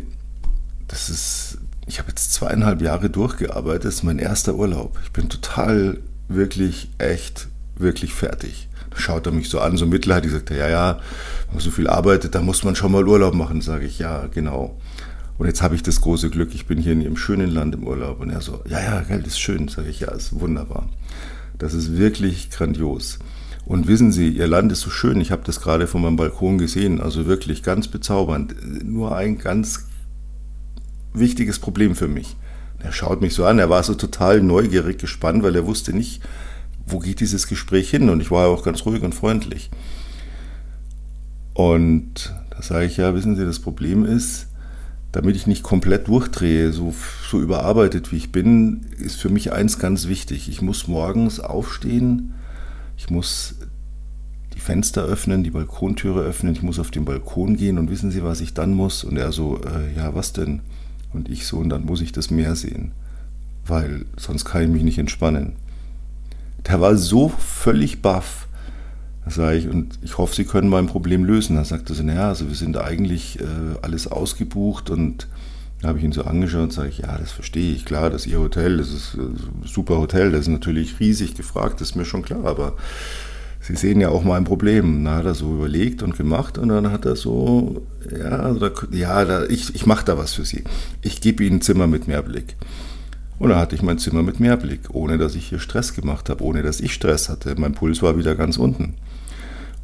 das 0.88 1.10
ist, 1.10 1.58
ich 1.88 2.00
habe 2.00 2.10
jetzt 2.10 2.34
zweieinhalb 2.34 2.82
Jahre 2.82 3.10
durchgearbeitet, 3.10 3.86
das 3.86 3.96
ist 3.96 4.04
mein 4.04 4.20
erster 4.20 4.56
Urlaub. 4.56 5.00
Ich 5.04 5.12
bin 5.12 5.30
total, 5.30 6.00
wirklich, 6.28 6.90
echt, 6.98 7.48
wirklich 7.76 8.14
fertig. 8.14 8.68
Da 8.90 8.98
schaut 8.98 9.26
er 9.26 9.32
mich 9.32 9.50
so 9.50 9.60
an, 9.60 9.78
so 9.78 9.86
mitleidig, 9.86 10.32
sagt 10.32 10.52
er, 10.52 10.58
ja, 10.58 10.70
ja, 10.70 11.00
wenn 11.48 11.56
man 11.56 11.64
so 11.64 11.72
viel 11.72 11.88
arbeitet, 11.88 12.36
da 12.36 12.42
muss 12.42 12.64
man 12.64 12.76
schon 12.76 12.92
mal 12.92 13.08
Urlaub 13.08 13.34
machen. 13.34 13.62
Sage 13.62 13.86
ich, 13.86 14.00
ja, 14.00 14.28
genau. 14.28 14.78
Und 15.42 15.48
jetzt 15.48 15.64
habe 15.64 15.74
ich 15.74 15.82
das 15.82 16.02
große 16.02 16.30
Glück, 16.30 16.54
ich 16.54 16.68
bin 16.68 16.78
hier 16.78 16.94
in 16.94 17.02
Ihrem 17.02 17.18
schönen 17.18 17.50
Land 17.50 17.74
im 17.74 17.88
Urlaub. 17.88 18.20
Und 18.20 18.30
er 18.30 18.42
so, 18.42 18.62
ja, 18.70 18.80
ja, 18.80 19.02
Geld 19.02 19.26
ist 19.26 19.40
schön. 19.40 19.70
Sage 19.70 19.90
ich, 19.90 20.02
ja, 20.02 20.12
ist 20.12 20.40
wunderbar. 20.40 20.88
Das 21.58 21.74
ist 21.74 21.98
wirklich 21.98 22.52
grandios. 22.52 23.18
Und 23.66 23.88
wissen 23.88 24.12
Sie, 24.12 24.30
Ihr 24.30 24.46
Land 24.46 24.72
ist 24.72 24.82
so 24.82 24.92
schön. 24.92 25.20
Ich 25.20 25.32
habe 25.32 25.42
das 25.44 25.60
gerade 25.60 25.88
von 25.88 26.04
meinem 26.04 26.16
Balkon 26.16 26.60
gesehen. 26.60 27.02
Also 27.02 27.26
wirklich 27.26 27.64
ganz 27.64 27.88
bezaubernd. 27.88 28.54
Nur 28.84 29.16
ein 29.16 29.40
ganz 29.40 29.88
wichtiges 31.12 31.58
Problem 31.58 31.96
für 31.96 32.08
mich. 32.08 32.36
Er 32.78 32.92
schaut 32.92 33.22
mich 33.22 33.34
so 33.34 33.44
an. 33.44 33.58
Er 33.58 33.72
war 33.72 33.82
so 33.82 33.96
total 33.96 34.44
neugierig, 34.44 35.00
gespannt, 35.00 35.42
weil 35.42 35.56
er 35.56 35.66
wusste 35.66 35.92
nicht, 35.92 36.22
wo 36.86 37.00
geht 37.00 37.20
dieses 37.20 37.48
Gespräch 37.48 37.90
hin. 37.90 38.12
Und 38.12 38.22
ich 38.22 38.30
war 38.30 38.48
auch 38.50 38.64
ganz 38.64 38.86
ruhig 38.86 39.02
und 39.02 39.16
freundlich. 39.16 39.72
Und 41.56 42.32
da 42.52 42.62
sage 42.62 42.86
ich, 42.86 42.98
ja, 42.98 43.16
wissen 43.16 43.36
Sie, 43.36 43.44
das 43.44 43.58
Problem 43.58 44.06
ist, 44.06 44.46
damit 45.12 45.36
ich 45.36 45.48
nicht 45.48 45.64
komplett 45.64 46.08
durchdrehe, 46.08 46.72
so, 46.72 46.94
so 47.30 47.42
überarbeitet 47.42 48.12
wie 48.12 48.18
ich 48.18 48.32
bin, 48.32 48.86
ist 48.98 49.20
für 49.20 49.30
mich 49.30 49.52
eins 49.52 49.78
ganz 49.78 50.08
wichtig. 50.08 50.48
Ich 50.48 50.62
muss 50.62 50.88
morgens 50.88 51.40
aufstehen, 51.40 52.34
ich 52.98 53.10
muss 53.10 53.56
die 54.54 54.60
Fenster 54.60 55.04
öffnen, 55.04 55.44
die 55.44 55.52
Balkontüre 55.52 56.22
öffnen, 56.22 56.54
ich 56.54 56.62
muss 56.62 56.80
auf 56.80 56.92
den 56.92 57.06
Balkon 57.06 57.58
gehen 57.58 57.78
und 57.78 57.90
wissen 57.90 58.12
Sie, 58.12 58.24
was 58.24 58.42
ich 58.42 58.54
dann 58.54 58.74
muss? 58.74 59.04
Und 59.04 59.18
er 59.18 59.32
so, 59.32 59.60
äh, 59.62 59.96
ja, 59.96 60.16
was 60.16 60.34
denn? 60.34 60.62
Und 61.14 61.30
ich 61.30 61.46
so, 61.46 61.58
und 61.58 61.70
dann 61.70 61.86
muss 61.86 62.02
ich 62.02 62.12
das 62.14 62.32
Meer 62.32 62.56
sehen, 62.56 62.92
weil 63.66 64.06
sonst 64.18 64.46
kann 64.46 64.64
ich 64.64 64.70
mich 64.70 64.84
nicht 64.84 64.98
entspannen. 64.98 65.54
Der 66.68 66.80
war 66.80 66.96
so 66.96 67.30
völlig 67.30 68.02
baff 68.02 68.48
da 69.26 69.32
sage 69.32 69.58
ich, 69.58 69.68
und 69.68 70.00
ich 70.02 70.18
hoffe, 70.18 70.36
Sie 70.36 70.46
können 70.46 70.70
mein 70.70 70.88
Problem 70.88 71.24
lösen. 71.24 71.56
Dann 71.56 71.66
sagt 71.66 71.90
er 71.90 71.96
so, 71.96 72.04
naja, 72.04 72.30
also 72.30 72.48
wir 72.48 72.56
sind 72.56 72.78
eigentlich 72.78 73.40
äh, 73.40 73.44
alles 73.82 74.08
ausgebucht 74.08 74.90
und 74.90 75.28
da 75.82 75.90
habe 75.90 76.00
ich 76.00 76.04
ihn 76.04 76.12
so 76.12 76.24
angeschaut 76.24 76.62
und 76.62 76.74
sage 76.74 76.90
ich, 76.90 77.00
ja, 77.00 77.18
das 77.18 77.32
verstehe 77.32 77.74
ich, 77.74 77.86
klar, 77.86 78.10
das 78.10 78.26
ist 78.26 78.32
Ihr 78.32 78.40
Hotel, 78.40 78.78
das 78.78 78.92
ist 78.92 79.16
ein 79.16 79.36
äh, 79.64 79.68
super 79.68 79.98
Hotel, 79.98 80.32
das 80.32 80.42
ist 80.42 80.48
natürlich 80.48 81.00
riesig 81.00 81.36
gefragt, 81.36 81.82
das 81.82 81.90
ist 81.90 81.96
mir 81.96 82.06
schon 82.06 82.24
klar, 82.24 82.46
aber 82.46 82.76
Sie 83.64 83.76
sehen 83.76 84.02
ja 84.02 84.10
auch 84.10 84.24
mein 84.24 84.44
Problem. 84.44 85.06
Da 85.06 85.18
hat 85.18 85.26
er 85.26 85.36
so 85.36 85.54
überlegt 85.54 86.02
und 86.02 86.18
gemacht 86.18 86.58
und 86.58 86.70
dann 86.70 86.92
hat 86.92 87.06
er 87.06 87.16
so, 87.16 87.86
ja, 88.12 88.54
da, 88.54 88.72
ja 88.92 89.24
da, 89.24 89.46
ich, 89.46 89.76
ich 89.76 89.86
mache 89.86 90.04
da 90.04 90.18
was 90.18 90.34
für 90.34 90.46
Sie. 90.46 90.64
Ich 91.04 91.22
gebe 91.22 91.44
Ihnen 91.44 91.58
ein 91.58 91.62
Zimmer 91.62 91.86
mit 91.86 92.08
Mehrblick. 92.08 92.56
Und 93.38 93.50
dann 93.50 93.60
hatte 93.60 93.76
ich 93.76 93.84
mein 93.84 94.00
Zimmer 94.00 94.24
mit 94.24 94.40
Mehrblick, 94.40 94.82
ohne 94.94 95.18
dass 95.18 95.36
ich 95.36 95.48
hier 95.50 95.60
Stress 95.60 95.94
gemacht 95.94 96.30
habe, 96.30 96.44
ohne 96.44 96.64
dass 96.64 96.80
ich 96.80 96.94
Stress 96.94 97.30
hatte. 97.30 97.56
Mein 97.58 97.74
Puls 97.74 98.02
war 98.02 98.18
wieder 98.18 98.36
ganz 98.36 98.58
unten. 98.58 98.96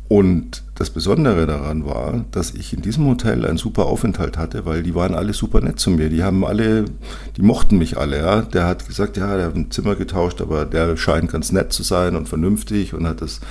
Und 0.10 0.64
das 0.76 0.90
Besondere 0.90 1.46
daran 1.48 1.86
war, 1.86 2.26
dass 2.32 2.54
ich 2.54 2.72
in 2.72 2.82
diesem 2.82 3.08
Hotel 3.08 3.46
einen 3.46 3.58
super 3.58 3.88
Aufenthalt 3.88 4.38
hatte, 4.38 4.66
weil 4.66 4.82
die 4.84 4.96
waren 4.96 5.14
alle 5.14 5.34
super 5.34 5.60
nett 5.60 5.80
zu 5.80 5.90
mir. 5.90 6.10
Die 6.10 6.24
haben 6.24 6.46
alle, 6.46 6.86
die 7.36 7.42
mochten 7.42 7.78
mich 7.78 7.98
alle. 7.98 8.20
Ja. 8.20 8.42
Der 8.42 8.66
hat 8.66 8.88
gesagt, 8.88 9.18
ja, 9.18 9.36
der 9.36 9.48
hat 9.48 9.56
ein 9.56 9.70
Zimmer 9.70 9.96
getauscht, 9.96 10.40
aber 10.40 10.66
der 10.66 10.96
scheint 10.96 11.32
ganz 11.32 11.52
nett 11.52 11.74
zu 11.74 11.84
sein 11.84 12.16
und 12.16 12.30
vernünftig 12.30 12.94
und 12.94 13.06
hat 13.06 13.22
das. 13.22 13.42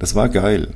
Das 0.00 0.16
war 0.16 0.28
geil. 0.28 0.74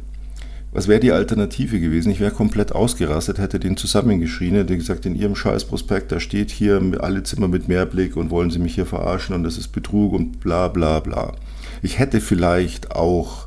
Was 0.73 0.89
wäre 0.89 1.01
die 1.01 1.11
Alternative 1.11 1.81
gewesen? 1.81 2.13
Ich 2.13 2.21
wäre 2.21 2.31
komplett 2.31 2.73
ausgerastet, 2.73 3.39
hätte 3.39 3.59
den 3.59 3.79
zusammengeschrien, 3.79 4.55
hätte 4.55 4.77
gesagt, 4.77 5.07
in 5.07 5.17
Ihrem 5.17 5.35
Scheißprospekt, 5.35 6.13
da 6.13 6.21
steht 6.21 6.51
hier 6.51 6.81
alle 7.01 7.23
Zimmer 7.23 7.49
mit 7.49 7.67
Mehrblick 7.67 8.17
und 8.17 8.31
wollen 8.31 8.51
Sie 8.51 8.59
mich 8.59 8.75
hier 8.75 8.85
verarschen 8.85 9.35
und 9.35 9.43
das 9.43 9.57
ist 9.57 9.69
Betrug 9.69 10.13
und 10.13 10.39
bla 10.41 10.69
bla 10.69 11.01
bla. 11.01 11.33
Ich 11.81 11.99
hätte 11.99 12.21
vielleicht 12.21 12.95
auch 12.95 13.47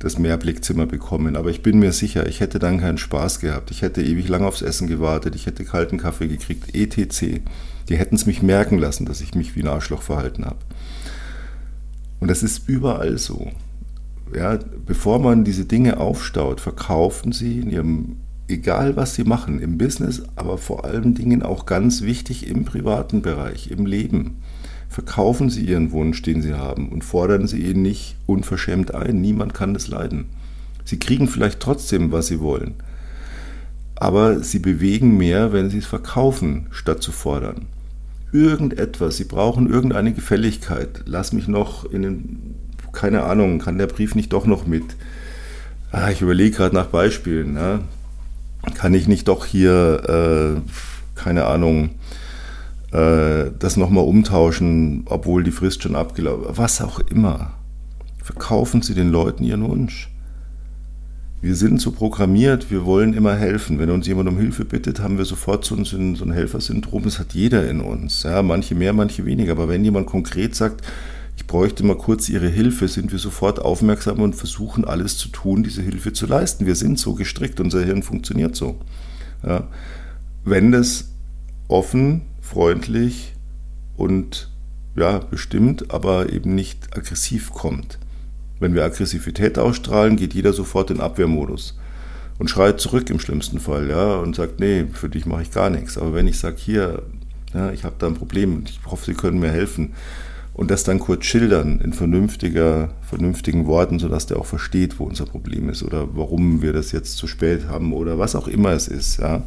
das 0.00 0.18
Mehrblickzimmer 0.18 0.86
bekommen. 0.86 1.36
Aber 1.36 1.50
ich 1.50 1.62
bin 1.62 1.78
mir 1.78 1.92
sicher, 1.92 2.26
ich 2.26 2.40
hätte 2.40 2.58
dann 2.58 2.80
keinen 2.80 2.98
Spaß 2.98 3.38
gehabt. 3.38 3.70
Ich 3.70 3.82
hätte 3.82 4.02
ewig 4.02 4.28
lang 4.28 4.42
aufs 4.42 4.62
Essen 4.62 4.88
gewartet, 4.88 5.36
ich 5.36 5.46
hätte 5.46 5.64
kalten 5.64 5.98
Kaffee 5.98 6.26
gekriegt, 6.26 6.74
etc. 6.74 7.40
Die 7.88 7.96
hätten 7.96 8.16
es 8.16 8.26
mich 8.26 8.42
merken 8.42 8.78
lassen, 8.78 9.04
dass 9.04 9.20
ich 9.20 9.34
mich 9.34 9.54
wie 9.54 9.62
ein 9.62 9.68
Arschloch 9.68 10.02
verhalten 10.02 10.44
habe. 10.44 10.58
Und 12.18 12.28
das 12.28 12.42
ist 12.42 12.68
überall 12.68 13.18
so. 13.18 13.52
Ja, 14.34 14.58
bevor 14.86 15.18
man 15.18 15.44
diese 15.44 15.64
Dinge 15.64 15.98
aufstaut, 15.98 16.60
verkaufen 16.60 17.32
sie 17.32 17.60
in 17.60 17.70
ihrem, 17.70 18.16
egal 18.48 18.96
was 18.96 19.14
sie 19.14 19.24
machen, 19.24 19.60
im 19.60 19.76
Business, 19.76 20.22
aber 20.36 20.56
vor 20.56 20.84
allen 20.84 21.14
Dingen 21.14 21.42
auch 21.42 21.66
ganz 21.66 22.02
wichtig 22.02 22.48
im 22.48 22.64
privaten 22.64 23.22
Bereich, 23.22 23.70
im 23.70 23.86
Leben 23.86 24.36
verkaufen 24.90 25.48
Sie 25.48 25.64
Ihren 25.64 25.92
Wunsch, 25.92 26.20
den 26.20 26.42
Sie 26.42 26.52
haben, 26.52 26.90
und 26.90 27.04
fordern 27.04 27.46
Sie 27.46 27.60
ihn 27.60 27.80
nicht 27.80 28.16
unverschämt 28.26 28.92
ein. 28.92 29.20
Niemand 29.20 29.54
kann 29.54 29.72
das 29.72 29.88
leiden. 29.88 30.26
Sie 30.84 30.98
kriegen 30.98 31.28
vielleicht 31.28 31.60
trotzdem, 31.60 32.10
was 32.10 32.26
Sie 32.26 32.40
wollen. 32.40 32.74
Aber 33.94 34.40
Sie 34.40 34.58
bewegen 34.58 35.16
mehr, 35.16 35.52
wenn 35.52 35.70
Sie 35.70 35.78
es 35.78 35.86
verkaufen, 35.86 36.66
statt 36.72 37.02
zu 37.02 37.12
fordern. 37.12 37.66
Irgendetwas, 38.32 39.16
Sie 39.16 39.24
brauchen 39.24 39.70
irgendeine 39.70 40.12
Gefälligkeit. 40.12 41.02
Lass 41.06 41.32
mich 41.32 41.46
noch 41.46 41.84
in 41.84 42.02
den, 42.02 42.54
keine 42.92 43.22
Ahnung, 43.22 43.60
kann 43.60 43.78
der 43.78 43.86
Brief 43.86 44.16
nicht 44.16 44.32
doch 44.32 44.46
noch 44.46 44.66
mit? 44.66 44.96
Ah, 45.92 46.10
ich 46.10 46.20
überlege 46.20 46.56
gerade 46.56 46.74
nach 46.74 46.86
Beispielen. 46.86 47.52
Ne? 47.52 47.80
Kann 48.74 48.94
ich 48.94 49.06
nicht 49.06 49.28
doch 49.28 49.46
hier, 49.46 50.56
äh, 50.56 50.60
keine 51.14 51.44
Ahnung, 51.44 51.90
äh, 52.92 53.50
das 53.58 53.76
nochmal 53.76 54.04
umtauschen, 54.04 55.04
obwohl 55.06 55.44
die 55.44 55.50
Frist 55.50 55.82
schon 55.82 55.96
abgelaufen 55.96 56.50
ist. 56.50 56.58
Was 56.58 56.80
auch 56.80 57.00
immer. 57.00 57.52
Verkaufen 58.22 58.82
Sie 58.82 58.94
den 58.94 59.10
Leuten 59.10 59.44
Ihren 59.44 59.68
Wunsch. 59.68 60.10
Wir 61.42 61.54
sind 61.54 61.80
so 61.80 61.90
programmiert, 61.92 62.70
wir 62.70 62.84
wollen 62.84 63.14
immer 63.14 63.34
helfen. 63.34 63.78
Wenn 63.78 63.90
uns 63.90 64.06
jemand 64.06 64.28
um 64.28 64.36
Hilfe 64.36 64.66
bittet, 64.66 65.00
haben 65.00 65.16
wir 65.16 65.24
sofort 65.24 65.64
so 65.64 65.74
ein, 65.74 65.84
so 65.84 66.24
ein 66.24 66.32
Helfersyndrom. 66.32 67.04
Das 67.04 67.18
hat 67.18 67.32
jeder 67.32 67.68
in 67.68 67.80
uns. 67.80 68.24
Ja, 68.24 68.42
manche 68.42 68.74
mehr, 68.74 68.92
manche 68.92 69.24
weniger. 69.24 69.52
Aber 69.52 69.68
wenn 69.68 69.82
jemand 69.82 70.06
konkret 70.06 70.54
sagt, 70.54 70.84
ich 71.38 71.46
bräuchte 71.46 71.82
mal 71.82 71.96
kurz 71.96 72.28
Ihre 72.28 72.48
Hilfe, 72.48 72.88
sind 72.88 73.10
wir 73.12 73.18
sofort 73.18 73.58
aufmerksam 73.58 74.20
und 74.20 74.34
versuchen 74.34 74.84
alles 74.84 75.16
zu 75.16 75.28
tun, 75.30 75.62
diese 75.62 75.80
Hilfe 75.80 76.12
zu 76.12 76.26
leisten. 76.26 76.66
Wir 76.66 76.74
sind 76.74 76.98
so 76.98 77.14
gestrickt, 77.14 77.58
unser 77.58 77.82
Hirn 77.82 78.02
funktioniert 78.02 78.54
so. 78.54 78.78
Ja. 79.42 79.68
Wenn 80.44 80.72
das 80.72 81.08
offen 81.68 82.22
freundlich 82.50 83.32
und 83.96 84.50
ja, 84.96 85.18
bestimmt, 85.18 85.90
aber 85.92 86.32
eben 86.32 86.54
nicht 86.54 86.96
aggressiv 86.96 87.52
kommt. 87.52 87.98
Wenn 88.58 88.74
wir 88.74 88.84
Aggressivität 88.84 89.58
ausstrahlen, 89.58 90.16
geht 90.16 90.34
jeder 90.34 90.52
sofort 90.52 90.90
in 90.90 91.00
Abwehrmodus 91.00 91.78
und 92.38 92.50
schreit 92.50 92.80
zurück 92.80 93.08
im 93.08 93.20
schlimmsten 93.20 93.60
Fall, 93.60 93.88
ja, 93.88 94.16
und 94.16 94.34
sagt, 94.34 94.58
nee, 94.58 94.86
für 94.92 95.08
dich 95.08 95.26
mache 95.26 95.42
ich 95.42 95.52
gar 95.52 95.70
nichts. 95.70 95.96
Aber 95.96 96.12
wenn 96.12 96.26
ich 96.26 96.38
sage, 96.38 96.56
hier, 96.58 97.02
ja, 97.54 97.70
ich 97.70 97.84
habe 97.84 97.96
da 97.98 98.08
ein 98.08 98.14
Problem 98.14 98.56
und 98.56 98.70
ich 98.70 98.80
hoffe, 98.84 99.06
Sie 99.06 99.14
können 99.14 99.38
mir 99.38 99.50
helfen, 99.50 99.92
und 100.52 100.70
das 100.70 100.84
dann 100.84 100.98
kurz 100.98 101.24
schildern 101.24 101.80
in 101.80 101.92
vernünftiger, 101.92 102.90
vernünftigen 103.02 103.66
Worten, 103.66 103.98
sodass 103.98 104.26
der 104.26 104.38
auch 104.38 104.46
versteht, 104.46 104.98
wo 104.98 105.04
unser 105.04 105.24
Problem 105.24 105.68
ist 105.68 105.82
oder 105.82 106.08
warum 106.16 106.60
wir 106.60 106.72
das 106.72 106.92
jetzt 106.92 107.16
zu 107.16 107.26
spät 107.26 107.68
haben 107.68 107.92
oder 107.92 108.18
was 108.18 108.34
auch 108.34 108.48
immer 108.48 108.70
es 108.72 108.88
ist, 108.88 109.20
ja, 109.20 109.42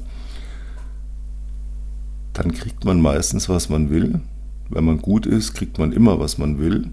dann 2.33 2.51
kriegt 2.51 2.83
man 2.83 2.99
meistens, 2.99 3.47
was 3.47 3.69
man 3.69 3.89
will. 3.89 4.19
Wenn 4.69 4.85
man 4.85 4.99
gut 4.99 5.25
ist, 5.25 5.53
kriegt 5.53 5.77
man 5.77 5.91
immer, 5.91 6.19
was 6.19 6.37
man 6.37 6.57
will. 6.59 6.89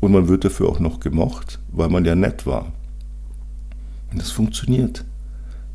Und 0.00 0.12
man 0.12 0.28
wird 0.28 0.44
dafür 0.44 0.68
auch 0.68 0.80
noch 0.80 1.00
gemocht, 1.00 1.60
weil 1.70 1.88
man 1.88 2.04
ja 2.04 2.14
nett 2.14 2.46
war. 2.46 2.72
Und 4.10 4.20
das 4.20 4.30
funktioniert. 4.30 5.04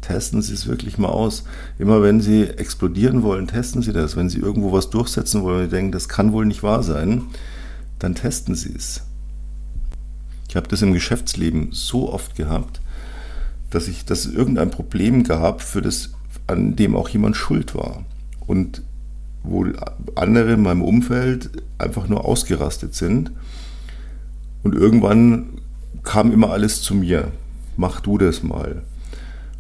Testen 0.02 0.42
Sie 0.42 0.54
es 0.54 0.68
wirklich 0.68 0.98
mal 0.98 1.10
aus. 1.10 1.44
Immer 1.80 2.02
wenn 2.02 2.22
Sie 2.22 2.44
explodieren 2.44 3.24
wollen, 3.24 3.48
testen 3.48 3.82
Sie 3.82 3.94
das. 3.94 4.16
Wenn 4.16 4.30
Sie 4.30 4.40
irgendwo 4.40 4.72
was 4.72 4.90
durchsetzen 4.90 5.44
wollen 5.44 5.66
und 5.66 5.72
denken, 5.72 5.92
das 5.92 6.10
kann 6.10 6.34
wohl 6.34 6.46
nicht 6.46 6.64
wahr 6.64 6.84
sein, 6.84 7.24
dann 8.00 8.16
testen 8.16 8.56
Sie 8.56 8.74
es. 8.76 9.04
Ich 10.50 10.56
habe 10.56 10.68
das 10.68 10.82
im 10.82 10.94
Geschäftsleben 10.94 11.70
so 11.72 12.12
oft 12.12 12.36
gehabt, 12.36 12.82
dass 13.70 13.88
ich, 13.88 14.06
dass 14.06 14.26
es 14.26 14.34
irgendein 14.34 14.72
Problem 14.72 15.24
gab, 15.24 15.62
für 15.62 15.82
das, 15.82 16.12
an 16.48 16.76
dem 16.76 16.96
auch 16.96 17.10
jemand 17.10 17.36
schuld 17.36 17.76
war. 17.76 18.06
Und 18.48 18.82
wo 19.44 19.66
andere 20.16 20.54
in 20.54 20.62
meinem 20.62 20.82
Umfeld 20.82 21.50
einfach 21.78 22.08
nur 22.08 22.26
ausgerastet 22.26 22.96
sind. 22.96 23.32
Und 24.64 24.76
irgendwann 24.76 25.60
kam 26.04 26.32
immer 26.32 26.52
alles 26.52 26.82
zu 26.82 26.96
mir. 26.96 27.32
Mach 27.78 28.02
du 28.02 28.18
das 28.18 28.44
mal. 28.44 28.82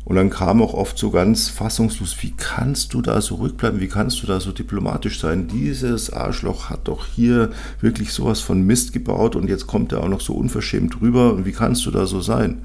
Und 0.07 0.15
dann 0.15 0.29
kam 0.29 0.61
auch 0.61 0.73
oft 0.73 0.97
so 0.97 1.11
ganz 1.11 1.49
fassungslos, 1.49 2.15
wie 2.21 2.33
kannst 2.35 2.93
du 2.93 3.01
da 3.01 3.19
so 3.19 3.35
rückbleiben, 3.35 3.81
wie 3.81 3.89
kannst 3.89 4.23
du 4.23 4.27
da 4.27 4.39
so 4.39 4.53
diplomatisch 4.53 5.19
sein? 5.19 5.49
Dieses 5.49 6.13
Arschloch 6.13 6.69
hat 6.69 6.87
doch 6.87 7.05
hier 7.05 7.51
wirklich 7.81 8.13
sowas 8.13 8.39
von 8.39 8.61
Mist 8.61 8.93
gebaut 8.93 9.35
und 9.35 9.49
jetzt 9.49 9.67
kommt 9.67 9.91
er 9.91 10.01
auch 10.01 10.07
noch 10.07 10.21
so 10.21 10.33
unverschämt 10.33 11.01
rüber 11.01 11.33
und 11.33 11.45
wie 11.45 11.51
kannst 11.51 11.85
du 11.85 11.91
da 11.91 12.05
so 12.05 12.21
sein? 12.21 12.59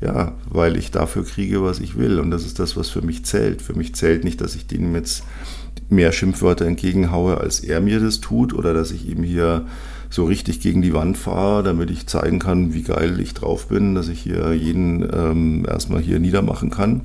Ja, 0.00 0.34
weil 0.48 0.76
ich 0.76 0.90
dafür 0.90 1.24
kriege, 1.24 1.62
was 1.62 1.78
ich 1.78 1.98
will 1.98 2.20
und 2.20 2.30
das 2.30 2.46
ist 2.46 2.58
das, 2.58 2.76
was 2.76 2.88
für 2.88 3.02
mich 3.02 3.24
zählt. 3.24 3.60
Für 3.60 3.74
mich 3.74 3.94
zählt 3.94 4.24
nicht, 4.24 4.40
dass 4.40 4.54
ich 4.54 4.66
denen 4.66 4.94
jetzt 4.94 5.24
mehr 5.90 6.12
Schimpfwörter 6.12 6.64
entgegenhaue, 6.64 7.38
als 7.38 7.60
er 7.60 7.80
mir 7.80 8.00
das 8.00 8.20
tut 8.20 8.54
oder 8.54 8.72
dass 8.72 8.92
ich 8.92 9.06
ihm 9.06 9.22
hier 9.22 9.66
so 10.08 10.24
richtig 10.24 10.60
gegen 10.60 10.82
die 10.82 10.94
Wand 10.94 11.18
fahre, 11.18 11.62
damit 11.62 11.90
ich 11.90 12.06
zeigen 12.06 12.38
kann, 12.38 12.72
wie 12.72 12.82
geil 12.82 13.20
ich 13.20 13.34
drauf 13.34 13.68
bin, 13.68 13.94
dass 13.94 14.08
ich 14.08 14.20
hier 14.20 14.54
jeden 14.54 15.08
ähm, 15.12 15.66
erstmal 15.68 16.00
hier 16.00 16.18
niedermachen 16.18 16.70
kann. 16.70 17.02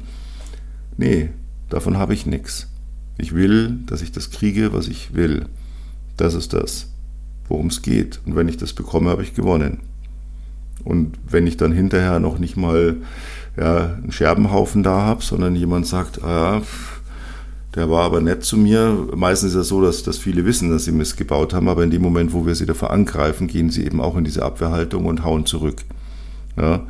Nee, 0.98 1.30
davon 1.70 1.98
habe 1.98 2.14
ich 2.14 2.26
nichts. 2.26 2.68
Ich 3.18 3.34
will, 3.34 3.80
dass 3.86 4.02
ich 4.02 4.12
das 4.12 4.32
kriege, 4.32 4.74
was 4.74 4.88
ich 4.88 5.14
will. 5.14 5.46
Das 6.18 6.34
ist 6.34 6.54
das, 6.54 6.92
worum 7.48 7.68
es 7.68 7.82
geht. 7.82 8.22
Und 8.26 8.36
wenn 8.36 8.48
ich 8.48 8.58
das 8.58 8.74
bekomme, 8.74 9.10
habe 9.10 9.24
ich 9.24 9.34
gewonnen. 9.34 9.80
Und 10.84 11.18
wenn 11.28 11.48
ich 11.48 11.58
dann 11.58 11.72
hinterher 11.72 12.20
noch 12.20 12.38
nicht 12.38 12.58
mal 12.58 12.98
ja, 13.58 13.96
einen 13.96 14.12
Scherbenhaufen 14.12 14.84
da 14.84 15.02
habe, 15.02 15.24
sondern 15.24 15.56
jemand 15.56 15.88
sagt, 15.88 16.24
ah, 16.24 16.62
der 17.76 17.90
war 17.90 18.04
aber 18.04 18.22
nett 18.22 18.44
zu 18.44 18.58
mir. 18.58 19.08
Meistens 19.16 19.52
ist 19.52 19.62
es 19.62 19.68
so, 19.68 19.82
dass, 19.82 20.04
dass 20.04 20.18
viele 20.18 20.46
wissen, 20.46 20.70
dass 20.70 20.86
sie 20.86 20.92
Mist 20.92 21.18
gebaut 21.18 21.54
haben, 21.54 21.68
aber 21.68 21.84
in 21.84 21.92
dem 21.92 22.02
Moment, 22.02 22.34
wo 22.34 22.46
wir 22.46 22.56
sie 22.56 22.66
dafür 22.66 22.92
angreifen, 22.92 23.48
gehen 23.48 23.70
sie 23.70 23.86
eben 23.86 24.00
auch 24.00 24.16
in 24.16 24.24
diese 24.24 24.44
Abwehrhaltung 24.44 25.06
und 25.06 25.24
hauen 25.26 25.46
zurück. 25.46 25.84
Ja? 26.58 26.86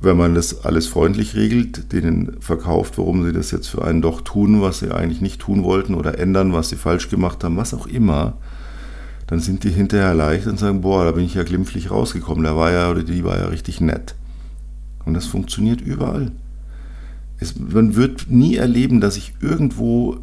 Wenn 0.00 0.16
man 0.16 0.34
das 0.34 0.64
alles 0.64 0.86
freundlich 0.86 1.34
regelt, 1.34 1.92
denen 1.92 2.40
verkauft, 2.40 2.98
warum 2.98 3.24
sie 3.24 3.32
das 3.32 3.50
jetzt 3.50 3.68
für 3.68 3.84
einen 3.84 4.00
doch 4.00 4.22
tun, 4.22 4.62
was 4.62 4.78
sie 4.78 4.94
eigentlich 4.94 5.20
nicht 5.20 5.40
tun 5.40 5.64
wollten 5.64 5.94
oder 5.94 6.18
ändern, 6.18 6.52
was 6.52 6.68
sie 6.70 6.76
falsch 6.76 7.10
gemacht 7.10 7.44
haben, 7.44 7.56
was 7.56 7.74
auch 7.74 7.86
immer, 7.86 8.38
dann 9.28 9.40
sind 9.40 9.64
die 9.64 9.70
hinterher 9.70 10.14
leicht 10.14 10.46
und 10.46 10.58
sagen, 10.58 10.80
boah, 10.80 11.04
da 11.04 11.12
bin 11.12 11.24
ich 11.24 11.34
ja 11.34 11.44
glimpflich 11.44 11.90
rausgekommen, 11.90 12.44
der 12.44 12.56
war 12.56 12.72
ja 12.72 12.90
oder 12.90 13.04
die 13.04 13.24
war 13.24 13.38
ja 13.38 13.46
richtig 13.46 13.80
nett. 13.80 14.14
Und 15.04 15.14
das 15.14 15.26
funktioniert 15.26 15.80
überall 15.80 16.32
es, 17.40 17.58
man 17.58 17.94
wird 17.94 18.30
nie 18.30 18.56
erleben, 18.56 19.00
dass 19.00 19.16
ich 19.16 19.34
irgendwo 19.40 20.18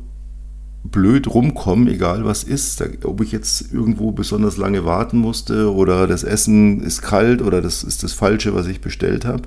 blöd 0.84 1.28
rumkomme, 1.28 1.92
egal 1.92 2.26
was 2.26 2.44
ist. 2.44 2.84
Ob 3.04 3.22
ich 3.22 3.32
jetzt 3.32 3.74
irgendwo 3.74 4.12
besonders 4.12 4.58
lange 4.58 4.86
warten 4.86 5.18
musste 5.18 5.74
oder 5.74 6.08
das 6.08 6.24
Essen 6.24 6.82
ist 6.84 7.02
kalt 7.02 7.42
oder 7.42 7.62
das 7.62 7.84
ist 7.84 8.04
das 8.04 8.14
Falsche, 8.14 8.54
was 8.54 8.68
ich 8.68 8.82
bestellt 8.82 9.26
habe. 9.26 9.44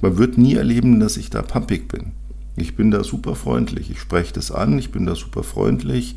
Man 0.00 0.18
wird 0.18 0.38
nie 0.38 0.54
erleben, 0.54 1.00
dass 1.00 1.16
ich 1.16 1.30
da 1.30 1.42
pampig 1.42 1.88
bin. 1.88 2.12
Ich 2.56 2.76
bin 2.76 2.90
da 2.90 3.02
super 3.02 3.34
freundlich. 3.34 3.90
Ich 3.90 3.98
spreche 3.98 4.32
das 4.32 4.52
an, 4.52 4.78
ich 4.78 4.92
bin 4.92 5.06
da 5.06 5.14
super 5.14 5.42
freundlich 5.42 6.16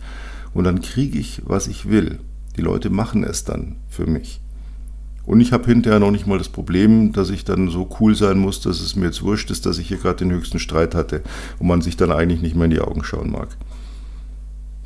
und 0.53 0.65
dann 0.65 0.81
kriege 0.81 1.17
ich, 1.17 1.41
was 1.45 1.67
ich 1.67 1.89
will. 1.89 2.19
Die 2.57 2.61
Leute 2.61 2.89
machen 2.89 3.23
es 3.23 3.43
dann 3.43 3.77
für 3.87 4.05
mich. 4.05 4.41
Und 5.25 5.39
ich 5.39 5.53
habe 5.53 5.65
hinterher 5.65 5.99
noch 5.99 6.11
nicht 6.11 6.27
mal 6.27 6.37
das 6.37 6.49
Problem, 6.49 7.13
dass 7.13 7.29
ich 7.29 7.45
dann 7.45 7.69
so 7.69 7.87
cool 7.99 8.15
sein 8.15 8.39
muss, 8.39 8.61
dass 8.61 8.79
es 8.79 8.95
mir 8.95 9.05
jetzt 9.05 9.21
wurscht 9.21 9.51
ist, 9.51 9.65
dass 9.65 9.77
ich 9.77 9.87
hier 9.87 9.97
gerade 9.97 10.17
den 10.17 10.31
höchsten 10.31 10.59
Streit 10.59 10.95
hatte 10.95 11.21
und 11.59 11.67
man 11.67 11.81
sich 11.81 11.95
dann 11.95 12.11
eigentlich 12.11 12.41
nicht 12.41 12.55
mehr 12.55 12.65
in 12.65 12.71
die 12.71 12.81
Augen 12.81 13.03
schauen 13.03 13.31
mag. 13.31 13.49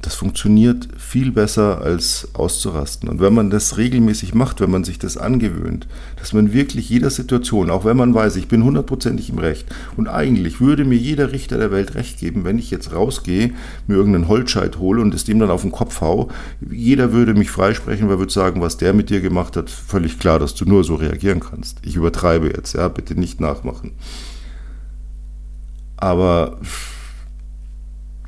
Das 0.05 0.13
funktioniert 0.13 0.87
viel 0.99 1.31
besser 1.31 1.81
als 1.81 2.27
auszurasten. 2.33 3.09
Und 3.09 3.21
wenn 3.21 3.33
man 3.33 3.49
das 3.49 3.77
regelmäßig 3.77 4.35
macht, 4.35 4.61
wenn 4.61 4.69
man 4.69 4.83
sich 4.83 4.99
das 4.99 5.17
angewöhnt, 5.17 5.87
dass 6.17 6.31
man 6.31 6.53
wirklich 6.53 6.87
jeder 6.91 7.09
Situation, 7.09 7.71
auch 7.71 7.85
wenn 7.85 7.97
man 7.97 8.13
weiß, 8.13 8.35
ich 8.35 8.47
bin 8.47 8.63
hundertprozentig 8.63 9.31
im 9.31 9.39
Recht 9.39 9.65
und 9.97 10.07
eigentlich 10.07 10.61
würde 10.61 10.85
mir 10.85 10.95
jeder 10.95 11.31
Richter 11.31 11.57
der 11.57 11.71
Welt 11.71 11.95
recht 11.95 12.19
geben, 12.19 12.45
wenn 12.45 12.59
ich 12.59 12.69
jetzt 12.69 12.93
rausgehe, 12.93 13.55
mir 13.87 13.95
irgendeinen 13.95 14.27
Holzscheit 14.27 14.77
hole 14.77 15.01
und 15.01 15.11
es 15.15 15.23
dem 15.23 15.39
dann 15.39 15.49
auf 15.49 15.63
den 15.63 15.71
Kopf 15.71 16.01
hau, 16.01 16.29
jeder 16.69 17.11
würde 17.11 17.33
mich 17.33 17.49
freisprechen, 17.49 18.07
weil 18.07 18.19
würde 18.19 18.31
sagen, 18.31 18.61
was 18.61 18.77
der 18.77 18.93
mit 18.93 19.09
dir 19.09 19.21
gemacht 19.21 19.57
hat, 19.57 19.71
völlig 19.71 20.19
klar, 20.19 20.37
dass 20.37 20.53
du 20.53 20.65
nur 20.65 20.83
so 20.83 20.93
reagieren 20.93 21.39
kannst. 21.39 21.79
Ich 21.81 21.95
übertreibe 21.95 22.47
jetzt, 22.55 22.73
ja, 22.73 22.89
bitte 22.89 23.19
nicht 23.19 23.41
nachmachen. 23.41 23.93
Aber 25.97 26.59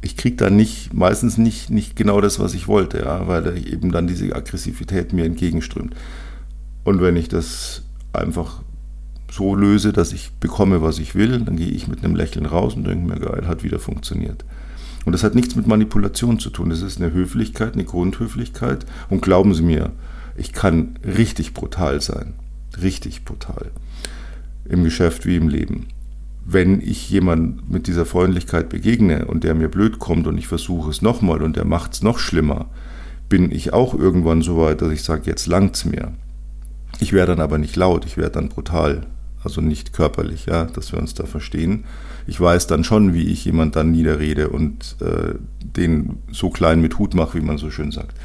ich 0.01 0.15
kriege 0.15 0.35
dann 0.35 0.55
nicht, 0.55 0.93
meistens 0.93 1.37
nicht, 1.37 1.69
nicht 1.69 1.95
genau 1.95 2.21
das, 2.21 2.39
was 2.39 2.53
ich 2.53 2.67
wollte, 2.67 2.99
ja, 2.99 3.27
weil 3.27 3.57
eben 3.67 3.91
dann 3.91 4.07
diese 4.07 4.35
Aggressivität 4.35 5.13
mir 5.13 5.25
entgegenströmt. 5.25 5.95
Und 6.83 7.01
wenn 7.01 7.15
ich 7.15 7.27
das 7.27 7.83
einfach 8.13 8.61
so 9.31 9.55
löse, 9.55 9.93
dass 9.93 10.13
ich 10.13 10.31
bekomme, 10.39 10.81
was 10.81 10.99
ich 10.99 11.15
will, 11.15 11.39
dann 11.39 11.57
gehe 11.57 11.69
ich 11.69 11.87
mit 11.87 12.03
einem 12.03 12.15
Lächeln 12.15 12.45
raus 12.45 12.75
und 12.75 12.85
denke 12.85 13.07
mir, 13.07 13.19
geil, 13.19 13.47
hat 13.47 13.63
wieder 13.63 13.79
funktioniert. 13.79 14.45
Und 15.05 15.13
das 15.13 15.23
hat 15.23 15.35
nichts 15.35 15.55
mit 15.55 15.67
Manipulation 15.67 16.39
zu 16.39 16.49
tun. 16.49 16.69
Das 16.69 16.81
ist 16.81 17.01
eine 17.01 17.13
Höflichkeit, 17.13 17.73
eine 17.73 17.85
Grundhöflichkeit. 17.85 18.85
Und 19.09 19.21
glauben 19.21 19.53
Sie 19.53 19.63
mir, 19.63 19.91
ich 20.35 20.53
kann 20.53 20.99
richtig 21.03 21.53
brutal 21.53 22.01
sein. 22.01 22.33
Richtig 22.81 23.25
brutal. 23.25 23.71
Im 24.65 24.83
Geschäft 24.83 25.25
wie 25.25 25.37
im 25.37 25.47
Leben 25.47 25.87
wenn 26.49 26.79
ich 26.79 27.09
jemand 27.09 27.69
mit 27.69 27.87
dieser 27.87 28.05
Freundlichkeit 28.05 28.69
begegne 28.69 29.25
und 29.25 29.43
der 29.43 29.53
mir 29.53 29.67
blöd 29.67 29.99
kommt 29.99 30.27
und 30.27 30.37
ich 30.37 30.47
versuche 30.47 30.89
es 30.89 31.01
nochmal 31.01 31.43
und 31.43 31.57
der 31.57 31.65
macht 31.65 31.93
es 31.93 32.01
noch 32.01 32.19
schlimmer, 32.19 32.67
bin 33.27 33.51
ich 33.51 33.73
auch 33.73 33.93
irgendwann 33.93 34.41
so 34.41 34.57
weit, 34.57 34.81
dass 34.81 34.93
ich 34.93 35.03
sage, 35.03 35.23
jetzt 35.25 35.47
langt's 35.47 35.83
mir. 35.83 36.13
Ich 37.01 37.11
werde 37.11 37.33
dann 37.33 37.43
aber 37.43 37.57
nicht 37.57 37.75
laut, 37.75 38.05
ich 38.05 38.15
werde 38.15 38.31
dann 38.31 38.47
brutal, 38.47 39.07
also 39.43 39.59
nicht 39.59 39.91
körperlich, 39.91 40.45
ja, 40.45 40.63
dass 40.63 40.93
wir 40.93 40.99
uns 40.99 41.13
da 41.13 41.25
verstehen. 41.25 41.83
Ich 42.27 42.39
weiß 42.39 42.67
dann 42.67 42.85
schon, 42.85 43.13
wie 43.13 43.27
ich 43.27 43.43
jemand 43.43 43.75
dann 43.75 43.91
niederrede 43.91 44.47
und 44.47 44.95
äh, 45.01 45.35
den 45.59 46.19
so 46.31 46.49
klein 46.49 46.79
mit 46.79 46.97
Hut 46.97 47.13
mache, 47.13 47.37
wie 47.37 47.45
man 47.45 47.57
so 47.57 47.71
schön 47.71 47.91
sagt. 47.91 48.15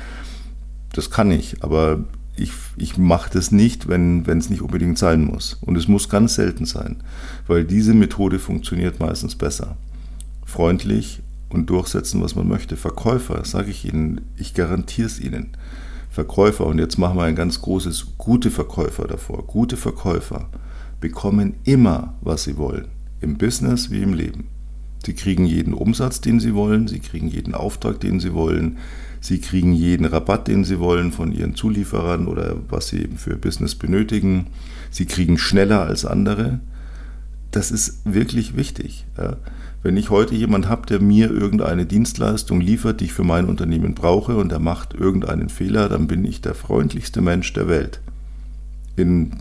Das 0.92 1.10
kann 1.10 1.32
ich, 1.32 1.64
aber 1.64 2.04
ich, 2.36 2.52
ich 2.76 2.96
mache 2.96 3.30
das 3.32 3.52
nicht, 3.52 3.88
wenn 3.88 4.24
es 4.26 4.50
nicht 4.50 4.62
unbedingt 4.62 4.98
sein 4.98 5.24
muss. 5.24 5.58
Und 5.60 5.76
es 5.76 5.88
muss 5.88 6.08
ganz 6.08 6.34
selten 6.34 6.64
sein, 6.64 7.02
weil 7.46 7.64
diese 7.64 7.94
Methode 7.94 8.38
funktioniert 8.38 9.00
meistens 9.00 9.34
besser. 9.34 9.76
Freundlich 10.44 11.22
und 11.50 11.68
durchsetzen, 11.68 12.22
was 12.22 12.34
man 12.34 12.48
möchte. 12.48 12.76
Verkäufer, 12.76 13.44
sage 13.44 13.70
ich 13.70 13.84
Ihnen, 13.84 14.22
ich 14.36 14.54
garantiere 14.54 15.06
es 15.06 15.20
Ihnen. 15.20 15.48
Verkäufer, 16.10 16.66
und 16.66 16.78
jetzt 16.78 16.98
machen 16.98 17.16
wir 17.16 17.24
ein 17.24 17.36
ganz 17.36 17.60
großes 17.62 18.18
gute 18.18 18.50
Verkäufer 18.50 19.06
davor. 19.06 19.46
Gute 19.46 19.76
Verkäufer 19.76 20.48
bekommen 21.00 21.54
immer, 21.64 22.14
was 22.20 22.44
sie 22.44 22.56
wollen. 22.56 22.88
Im 23.20 23.38
Business 23.38 23.90
wie 23.90 24.02
im 24.02 24.14
Leben. 24.14 24.48
Sie 25.04 25.14
kriegen 25.14 25.46
jeden 25.46 25.74
Umsatz, 25.74 26.20
den 26.20 26.38
sie 26.38 26.54
wollen, 26.54 26.86
sie 26.86 27.00
kriegen 27.00 27.28
jeden 27.28 27.54
Auftrag, 27.54 28.00
den 28.00 28.20
sie 28.20 28.34
wollen, 28.34 28.78
Sie 29.22 29.38
kriegen 29.38 29.72
jeden 29.72 30.04
Rabatt, 30.04 30.48
den 30.48 30.64
Sie 30.64 30.80
wollen 30.80 31.12
von 31.12 31.30
Ihren 31.30 31.54
Zulieferern 31.54 32.26
oder 32.26 32.56
was 32.68 32.88
Sie 32.88 33.00
eben 33.00 33.18
für 33.18 33.36
Business 33.36 33.76
benötigen. 33.76 34.48
Sie 34.90 35.06
kriegen 35.06 35.38
schneller 35.38 35.82
als 35.82 36.04
andere. 36.04 36.58
Das 37.52 37.70
ist 37.70 38.00
wirklich 38.04 38.56
wichtig. 38.56 39.06
Ja. 39.16 39.36
Wenn 39.84 39.96
ich 39.96 40.10
heute 40.10 40.34
jemand 40.34 40.68
habe, 40.68 40.86
der 40.86 41.00
mir 41.00 41.30
irgendeine 41.30 41.86
Dienstleistung 41.86 42.60
liefert, 42.60 43.00
die 43.00 43.04
ich 43.04 43.12
für 43.12 43.22
mein 43.22 43.46
Unternehmen 43.46 43.94
brauche 43.94 44.36
und 44.36 44.50
er 44.50 44.58
macht 44.58 44.92
irgendeinen 44.92 45.50
Fehler, 45.50 45.88
dann 45.88 46.08
bin 46.08 46.24
ich 46.24 46.40
der 46.40 46.56
freundlichste 46.56 47.20
Mensch 47.20 47.52
der 47.52 47.68
Welt. 47.68 48.00
In, 48.96 49.34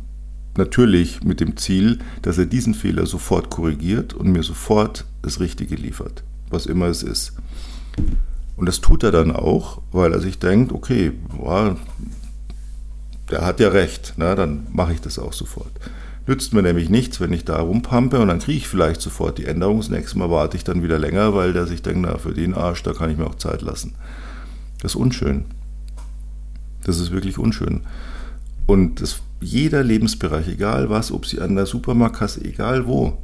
natürlich 0.57 1.23
mit 1.23 1.39
dem 1.39 1.57
Ziel, 1.57 1.97
dass 2.21 2.37
er 2.37 2.45
diesen 2.45 2.75
Fehler 2.75 3.07
sofort 3.07 3.49
korrigiert 3.49 4.13
und 4.13 4.31
mir 4.31 4.43
sofort 4.43 5.05
das 5.23 5.39
Richtige 5.39 5.75
liefert, 5.75 6.23
was 6.51 6.67
immer 6.67 6.85
es 6.85 7.01
ist. 7.01 7.33
Und 8.55 8.67
das 8.67 8.81
tut 8.81 9.03
er 9.03 9.11
dann 9.11 9.31
auch, 9.31 9.81
weil 9.91 10.13
er 10.13 10.19
sich 10.19 10.39
denkt, 10.39 10.71
okay, 10.71 11.11
boah, 11.35 11.77
der 13.29 13.45
hat 13.45 13.59
ja 13.59 13.69
recht, 13.69 14.13
na, 14.17 14.35
dann 14.35 14.67
mache 14.71 14.93
ich 14.93 15.01
das 15.01 15.17
auch 15.17 15.33
sofort. 15.33 15.71
Nützt 16.27 16.53
mir 16.53 16.61
nämlich 16.61 16.89
nichts, 16.89 17.19
wenn 17.19 17.33
ich 17.33 17.45
da 17.45 17.59
rumpampe 17.59 18.19
und 18.19 18.27
dann 18.27 18.39
kriege 18.39 18.57
ich 18.57 18.67
vielleicht 18.67 19.01
sofort 19.01 19.37
die 19.37 19.45
Änderung. 19.45 19.77
Das 19.77 19.89
nächste 19.89 20.19
Mal 20.19 20.29
warte 20.29 20.55
ich 20.55 20.63
dann 20.63 20.83
wieder 20.83 20.99
länger, 20.99 21.33
weil 21.33 21.53
der 21.53 21.65
sich 21.65 21.81
denkt, 21.81 22.01
na, 22.01 22.17
für 22.17 22.33
den 22.33 22.53
Arsch, 22.53 22.83
da 22.83 22.93
kann 22.93 23.09
ich 23.09 23.17
mir 23.17 23.25
auch 23.25 23.35
Zeit 23.35 23.61
lassen. 23.61 23.95
Das 24.81 24.91
ist 24.91 24.95
unschön. 24.95 25.45
Das 26.83 26.99
ist 26.99 27.11
wirklich 27.11 27.37
unschön. 27.37 27.81
Und 28.67 29.01
das, 29.01 29.21
jeder 29.39 29.83
Lebensbereich, 29.83 30.47
egal 30.47 30.89
was, 30.89 31.11
ob 31.11 31.25
sie 31.25 31.41
an 31.41 31.55
der 31.55 31.65
Supermarktkasse, 31.65 32.43
egal 32.45 32.85
wo, 32.85 33.17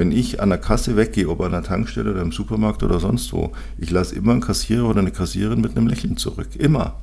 wenn 0.00 0.12
ich 0.12 0.40
an 0.40 0.48
der 0.48 0.56
Kasse 0.56 0.96
weggehe, 0.96 1.28
ob 1.28 1.42
an 1.42 1.52
der 1.52 1.62
Tankstelle 1.62 2.12
oder 2.12 2.22
im 2.22 2.32
Supermarkt 2.32 2.82
oder 2.82 2.98
sonst 2.98 3.34
wo, 3.34 3.52
ich 3.76 3.90
lasse 3.90 4.14
immer 4.14 4.32
einen 4.32 4.40
Kassierer 4.40 4.88
oder 4.88 5.00
eine 5.00 5.10
Kassiererin 5.10 5.60
mit 5.60 5.76
einem 5.76 5.88
Lächeln 5.88 6.16
zurück. 6.16 6.48
Immer. 6.56 6.94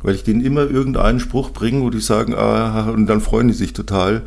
Weil 0.00 0.14
ich 0.14 0.24
denen 0.24 0.40
immer 0.40 0.62
irgendeinen 0.62 1.20
Spruch 1.20 1.50
bringe, 1.50 1.82
wo 1.82 1.90
die 1.90 2.00
sagen, 2.00 2.34
ah, 2.34 2.88
und 2.88 3.06
dann 3.06 3.20
freuen 3.20 3.48
die 3.48 3.54
sich 3.54 3.74
total. 3.74 4.22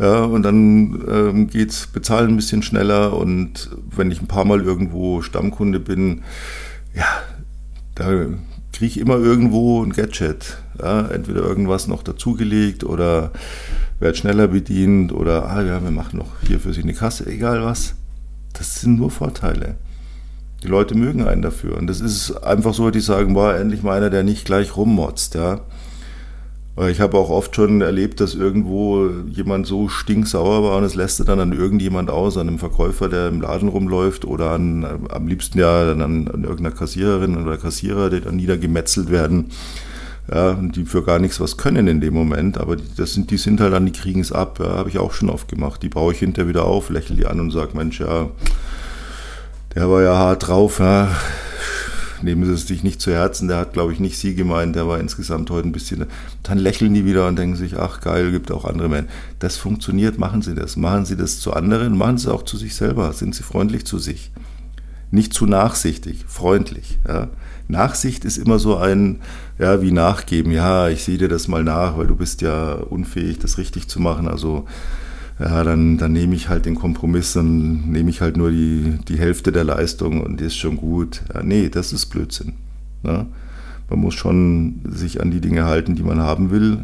Ja, 0.00 0.24
und 0.24 0.42
dann 0.42 1.00
ähm, 1.08 1.46
geht's 1.46 1.86
bezahlen 1.86 2.30
ein 2.30 2.36
bisschen 2.36 2.64
schneller 2.64 3.16
und 3.16 3.70
wenn 3.94 4.10
ich 4.10 4.20
ein 4.20 4.26
paar 4.26 4.44
Mal 4.44 4.62
irgendwo 4.62 5.22
Stammkunde 5.22 5.78
bin, 5.78 6.22
ja, 6.92 7.06
da 7.94 8.10
kriege 8.80 9.00
immer 9.00 9.16
irgendwo 9.16 9.84
ein 9.84 9.92
Gadget. 9.92 10.56
Ja, 10.82 11.06
entweder 11.08 11.42
irgendwas 11.42 11.86
noch 11.86 12.02
dazugelegt 12.02 12.82
oder 12.82 13.30
werde 13.98 14.16
schneller 14.16 14.48
bedient 14.48 15.12
oder 15.12 15.50
ah 15.50 15.62
ja, 15.62 15.82
wir 15.82 15.90
machen 15.90 16.18
noch 16.18 16.30
hier 16.46 16.58
für 16.58 16.72
Sie 16.72 16.82
eine 16.82 16.94
Kasse, 16.94 17.26
egal 17.26 17.62
was. 17.62 17.94
Das 18.54 18.80
sind 18.80 18.96
nur 18.96 19.10
Vorteile. 19.10 19.74
Die 20.62 20.68
Leute 20.68 20.94
mögen 20.94 21.26
einen 21.26 21.42
dafür. 21.42 21.76
Und 21.76 21.88
das 21.88 22.00
ist 22.00 22.30
einfach 22.42 22.72
so, 22.72 22.90
die 22.90 23.00
sagen, 23.00 23.34
boah, 23.34 23.54
endlich 23.54 23.82
mal 23.82 23.98
einer, 23.98 24.08
der 24.08 24.22
nicht 24.22 24.46
gleich 24.46 24.74
rummotzt, 24.74 25.34
ja. 25.34 25.60
Ich 26.88 27.00
habe 27.00 27.18
auch 27.18 27.30
oft 27.30 27.56
schon 27.56 27.80
erlebt, 27.80 28.20
dass 28.20 28.34
irgendwo 28.34 29.08
jemand 29.28 29.66
so 29.66 29.88
stinksauer 29.88 30.62
war 30.62 30.78
und 30.78 30.84
es 30.84 30.94
lässt 30.94 31.26
dann 31.28 31.40
an 31.40 31.52
irgendjemand 31.52 32.10
aus, 32.10 32.38
an 32.38 32.48
einem 32.48 32.58
Verkäufer, 32.58 33.08
der 33.08 33.28
im 33.28 33.40
Laden 33.40 33.68
rumläuft 33.68 34.24
oder 34.24 34.52
an, 34.52 34.86
am 35.10 35.26
liebsten 35.26 35.58
ja 35.58 35.84
dann 35.84 36.00
an, 36.00 36.28
an 36.28 36.44
irgendeiner 36.44 36.70
Kassiererin 36.70 37.36
oder 37.36 37.56
Kassierer, 37.58 38.08
die 38.08 38.20
dann 38.20 38.36
niedergemetzelt 38.36 39.10
werden. 39.10 39.50
Ja, 40.32 40.50
und 40.52 40.76
die 40.76 40.84
für 40.84 41.02
gar 41.02 41.18
nichts 41.18 41.40
was 41.40 41.56
können 41.56 41.88
in 41.88 42.00
dem 42.00 42.14
Moment, 42.14 42.56
aber 42.58 42.76
die, 42.76 42.84
das 42.96 43.14
sind, 43.14 43.32
die 43.32 43.36
sind 43.36 43.60
halt 43.60 43.72
dann, 43.72 43.86
die 43.86 43.92
kriegen 43.92 44.20
es 44.20 44.30
ab, 44.30 44.60
ja, 44.60 44.76
habe 44.76 44.88
ich 44.88 44.98
auch 44.98 45.12
schon 45.12 45.28
oft 45.28 45.48
gemacht. 45.48 45.82
Die 45.82 45.88
baue 45.88 46.12
ich 46.12 46.20
hinterher 46.20 46.48
wieder 46.48 46.64
auf, 46.66 46.88
lächle 46.88 47.16
die 47.16 47.26
an 47.26 47.40
und 47.40 47.50
sage, 47.50 47.76
Mensch, 47.76 47.98
ja, 47.98 48.30
der 49.74 49.90
war 49.90 50.02
ja 50.02 50.16
hart 50.16 50.46
drauf, 50.46 50.78
ja, 50.78 51.08
nehmen 52.22 52.44
Sie 52.44 52.52
es 52.52 52.66
sich 52.66 52.82
nicht 52.82 53.00
zu 53.00 53.12
Herzen, 53.12 53.48
der 53.48 53.58
hat, 53.58 53.72
glaube 53.72 53.92
ich, 53.92 54.00
nicht 54.00 54.18
Sie 54.18 54.34
gemeint, 54.34 54.76
der 54.76 54.86
war 54.88 55.00
insgesamt 55.00 55.50
heute 55.50 55.68
ein 55.68 55.72
bisschen. 55.72 56.06
Dann 56.42 56.58
lächeln 56.58 56.94
die 56.94 57.04
wieder 57.04 57.26
und 57.28 57.38
denken 57.38 57.56
sich, 57.56 57.78
ach 57.78 58.00
geil, 58.00 58.30
gibt 58.32 58.50
auch 58.50 58.64
andere 58.64 58.88
Menschen. 58.88 59.10
Das 59.38 59.56
funktioniert, 59.56 60.18
machen 60.18 60.42
Sie 60.42 60.54
das. 60.54 60.76
Machen 60.76 61.04
Sie 61.04 61.16
das 61.16 61.40
zu 61.40 61.52
anderen, 61.52 61.96
machen 61.96 62.18
Sie 62.18 62.28
es 62.28 62.32
auch 62.32 62.42
zu 62.42 62.56
sich 62.56 62.74
selber. 62.74 63.12
Sind 63.12 63.34
Sie 63.34 63.42
freundlich 63.42 63.84
zu 63.84 63.98
sich. 63.98 64.30
Nicht 65.10 65.34
zu 65.34 65.46
nachsichtig, 65.46 66.24
freundlich. 66.26 66.98
Ja. 67.06 67.28
Nachsicht 67.68 68.24
ist 68.24 68.36
immer 68.36 68.58
so 68.58 68.76
ein, 68.76 69.20
ja, 69.58 69.82
wie 69.82 69.92
nachgeben. 69.92 70.52
Ja, 70.52 70.88
ich 70.88 71.04
sehe 71.04 71.18
dir 71.18 71.28
das 71.28 71.48
mal 71.48 71.64
nach, 71.64 71.96
weil 71.96 72.06
du 72.06 72.16
bist 72.16 72.42
ja 72.42 72.74
unfähig, 72.74 73.38
das 73.38 73.58
richtig 73.58 73.88
zu 73.88 74.00
machen. 74.00 74.28
Also 74.28 74.66
ja, 75.40 75.64
dann, 75.64 75.96
dann 75.96 76.12
nehme 76.12 76.34
ich 76.34 76.50
halt 76.50 76.66
den 76.66 76.74
Kompromiss, 76.74 77.32
dann 77.32 77.90
nehme 77.90 78.10
ich 78.10 78.20
halt 78.20 78.36
nur 78.36 78.50
die, 78.50 78.98
die 79.08 79.18
Hälfte 79.18 79.52
der 79.52 79.64
Leistung 79.64 80.20
und 80.20 80.38
die 80.38 80.44
ist 80.44 80.56
schon 80.56 80.76
gut. 80.76 81.22
Ja, 81.32 81.42
nee, 81.42 81.70
das 81.70 81.94
ist 81.94 82.06
Blödsinn. 82.06 82.52
Ne? 83.02 83.26
Man 83.88 83.98
muss 83.98 84.14
schon 84.14 84.82
sich 84.84 85.22
an 85.22 85.30
die 85.30 85.40
Dinge 85.40 85.64
halten, 85.64 85.94
die 85.94 86.02
man 86.02 86.20
haben 86.20 86.50
will. 86.50 86.80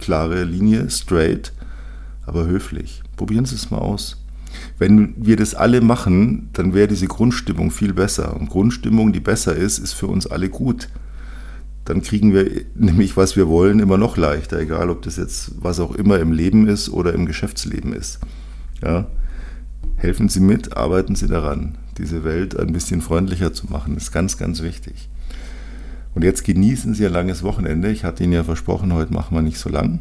Klare 0.00 0.42
Linie, 0.42 0.90
straight, 0.90 1.52
aber 2.26 2.46
höflich. 2.46 3.02
Probieren 3.16 3.44
Sie 3.44 3.54
es 3.54 3.70
mal 3.70 3.78
aus. 3.78 4.20
Wenn 4.76 5.14
wir 5.16 5.36
das 5.36 5.54
alle 5.54 5.80
machen, 5.80 6.48
dann 6.52 6.74
wäre 6.74 6.88
diese 6.88 7.06
Grundstimmung 7.06 7.70
viel 7.70 7.92
besser. 7.92 8.34
Und 8.36 8.50
Grundstimmung, 8.50 9.12
die 9.12 9.20
besser 9.20 9.54
ist, 9.54 9.78
ist 9.78 9.92
für 9.92 10.08
uns 10.08 10.26
alle 10.26 10.48
gut 10.48 10.88
dann 11.84 12.02
kriegen 12.02 12.32
wir 12.32 12.64
nämlich, 12.74 13.16
was 13.16 13.36
wir 13.36 13.48
wollen, 13.48 13.78
immer 13.78 13.98
noch 13.98 14.16
leichter, 14.16 14.58
egal 14.58 14.88
ob 14.88 15.02
das 15.02 15.16
jetzt 15.16 15.52
was 15.62 15.80
auch 15.80 15.94
immer 15.94 16.18
im 16.18 16.32
Leben 16.32 16.66
ist 16.66 16.88
oder 16.88 17.12
im 17.12 17.26
Geschäftsleben 17.26 17.92
ist. 17.92 18.20
Ja? 18.82 19.06
Helfen 19.96 20.28
Sie 20.28 20.40
mit, 20.40 20.76
arbeiten 20.76 21.14
Sie 21.14 21.28
daran, 21.28 21.76
diese 21.98 22.24
Welt 22.24 22.58
ein 22.58 22.72
bisschen 22.72 23.00
freundlicher 23.00 23.52
zu 23.52 23.66
machen, 23.66 23.96
ist 23.96 24.12
ganz, 24.12 24.38
ganz 24.38 24.62
wichtig. 24.62 25.08
Und 26.14 26.22
jetzt 26.22 26.44
genießen 26.44 26.94
Sie 26.94 27.04
ein 27.04 27.12
langes 27.12 27.42
Wochenende. 27.42 27.90
Ich 27.90 28.04
hatte 28.04 28.24
Ihnen 28.24 28.32
ja 28.32 28.44
versprochen, 28.44 28.92
heute 28.92 29.12
machen 29.12 29.36
wir 29.36 29.42
nicht 29.42 29.58
so 29.58 29.68
lang. 29.68 30.00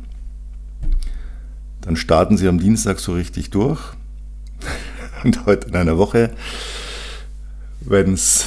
Dann 1.81 1.95
starten 1.95 2.37
Sie 2.37 2.47
am 2.47 2.59
Dienstag 2.59 2.99
so 2.99 3.13
richtig 3.13 3.49
durch. 3.49 3.81
Und 5.23 5.45
heute 5.45 5.67
in 5.67 5.75
einer 5.75 5.97
Woche, 5.97 6.31
wenn 7.81 8.13
es 8.13 8.45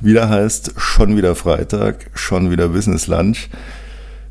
wieder 0.00 0.28
heißt, 0.28 0.74
schon 0.76 1.16
wieder 1.16 1.34
Freitag, 1.34 2.10
schon 2.14 2.50
wieder 2.50 2.68
Business 2.68 3.06
Lunch, 3.06 3.48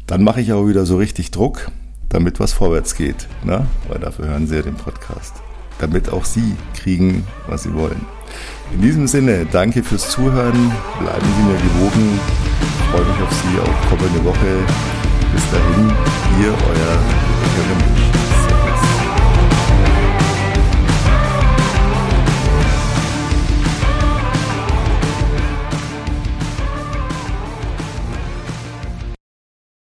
dann 0.05 0.23
mache 0.23 0.41
ich 0.41 0.53
auch 0.53 0.67
wieder 0.67 0.85
so 0.85 0.97
richtig 0.97 1.31
Druck, 1.31 1.69
damit 2.09 2.39
was 2.39 2.53
vorwärts 2.53 2.95
geht. 2.95 3.27
Ne? 3.43 3.67
Weil 3.87 3.99
dafür 3.99 4.27
hören 4.27 4.47
Sie 4.47 4.55
ja 4.55 4.61
den 4.61 4.75
Podcast. 4.75 5.33
Damit 5.79 6.09
auch 6.09 6.25
Sie 6.25 6.55
kriegen, 6.75 7.27
was 7.47 7.63
Sie 7.63 7.73
wollen. 7.73 8.05
In 8.73 8.81
diesem 8.81 9.07
Sinne, 9.07 9.45
danke 9.51 9.83
fürs 9.83 10.09
Zuhören. 10.09 10.71
Bleiben 10.99 11.27
Sie 11.37 11.43
mir 11.43 11.57
gewogen. 11.57 12.19
Ich 12.61 12.91
freue 12.91 13.05
mich 13.05 13.21
auf 13.21 13.33
Sie 13.33 13.59
auch 13.59 13.89
kommende 13.89 14.23
Woche. 14.23 14.65
Bis 15.33 15.43
dahin, 15.51 15.89
ihr, 16.41 16.49
euer 16.49 16.97
Jürgen 17.55 18.07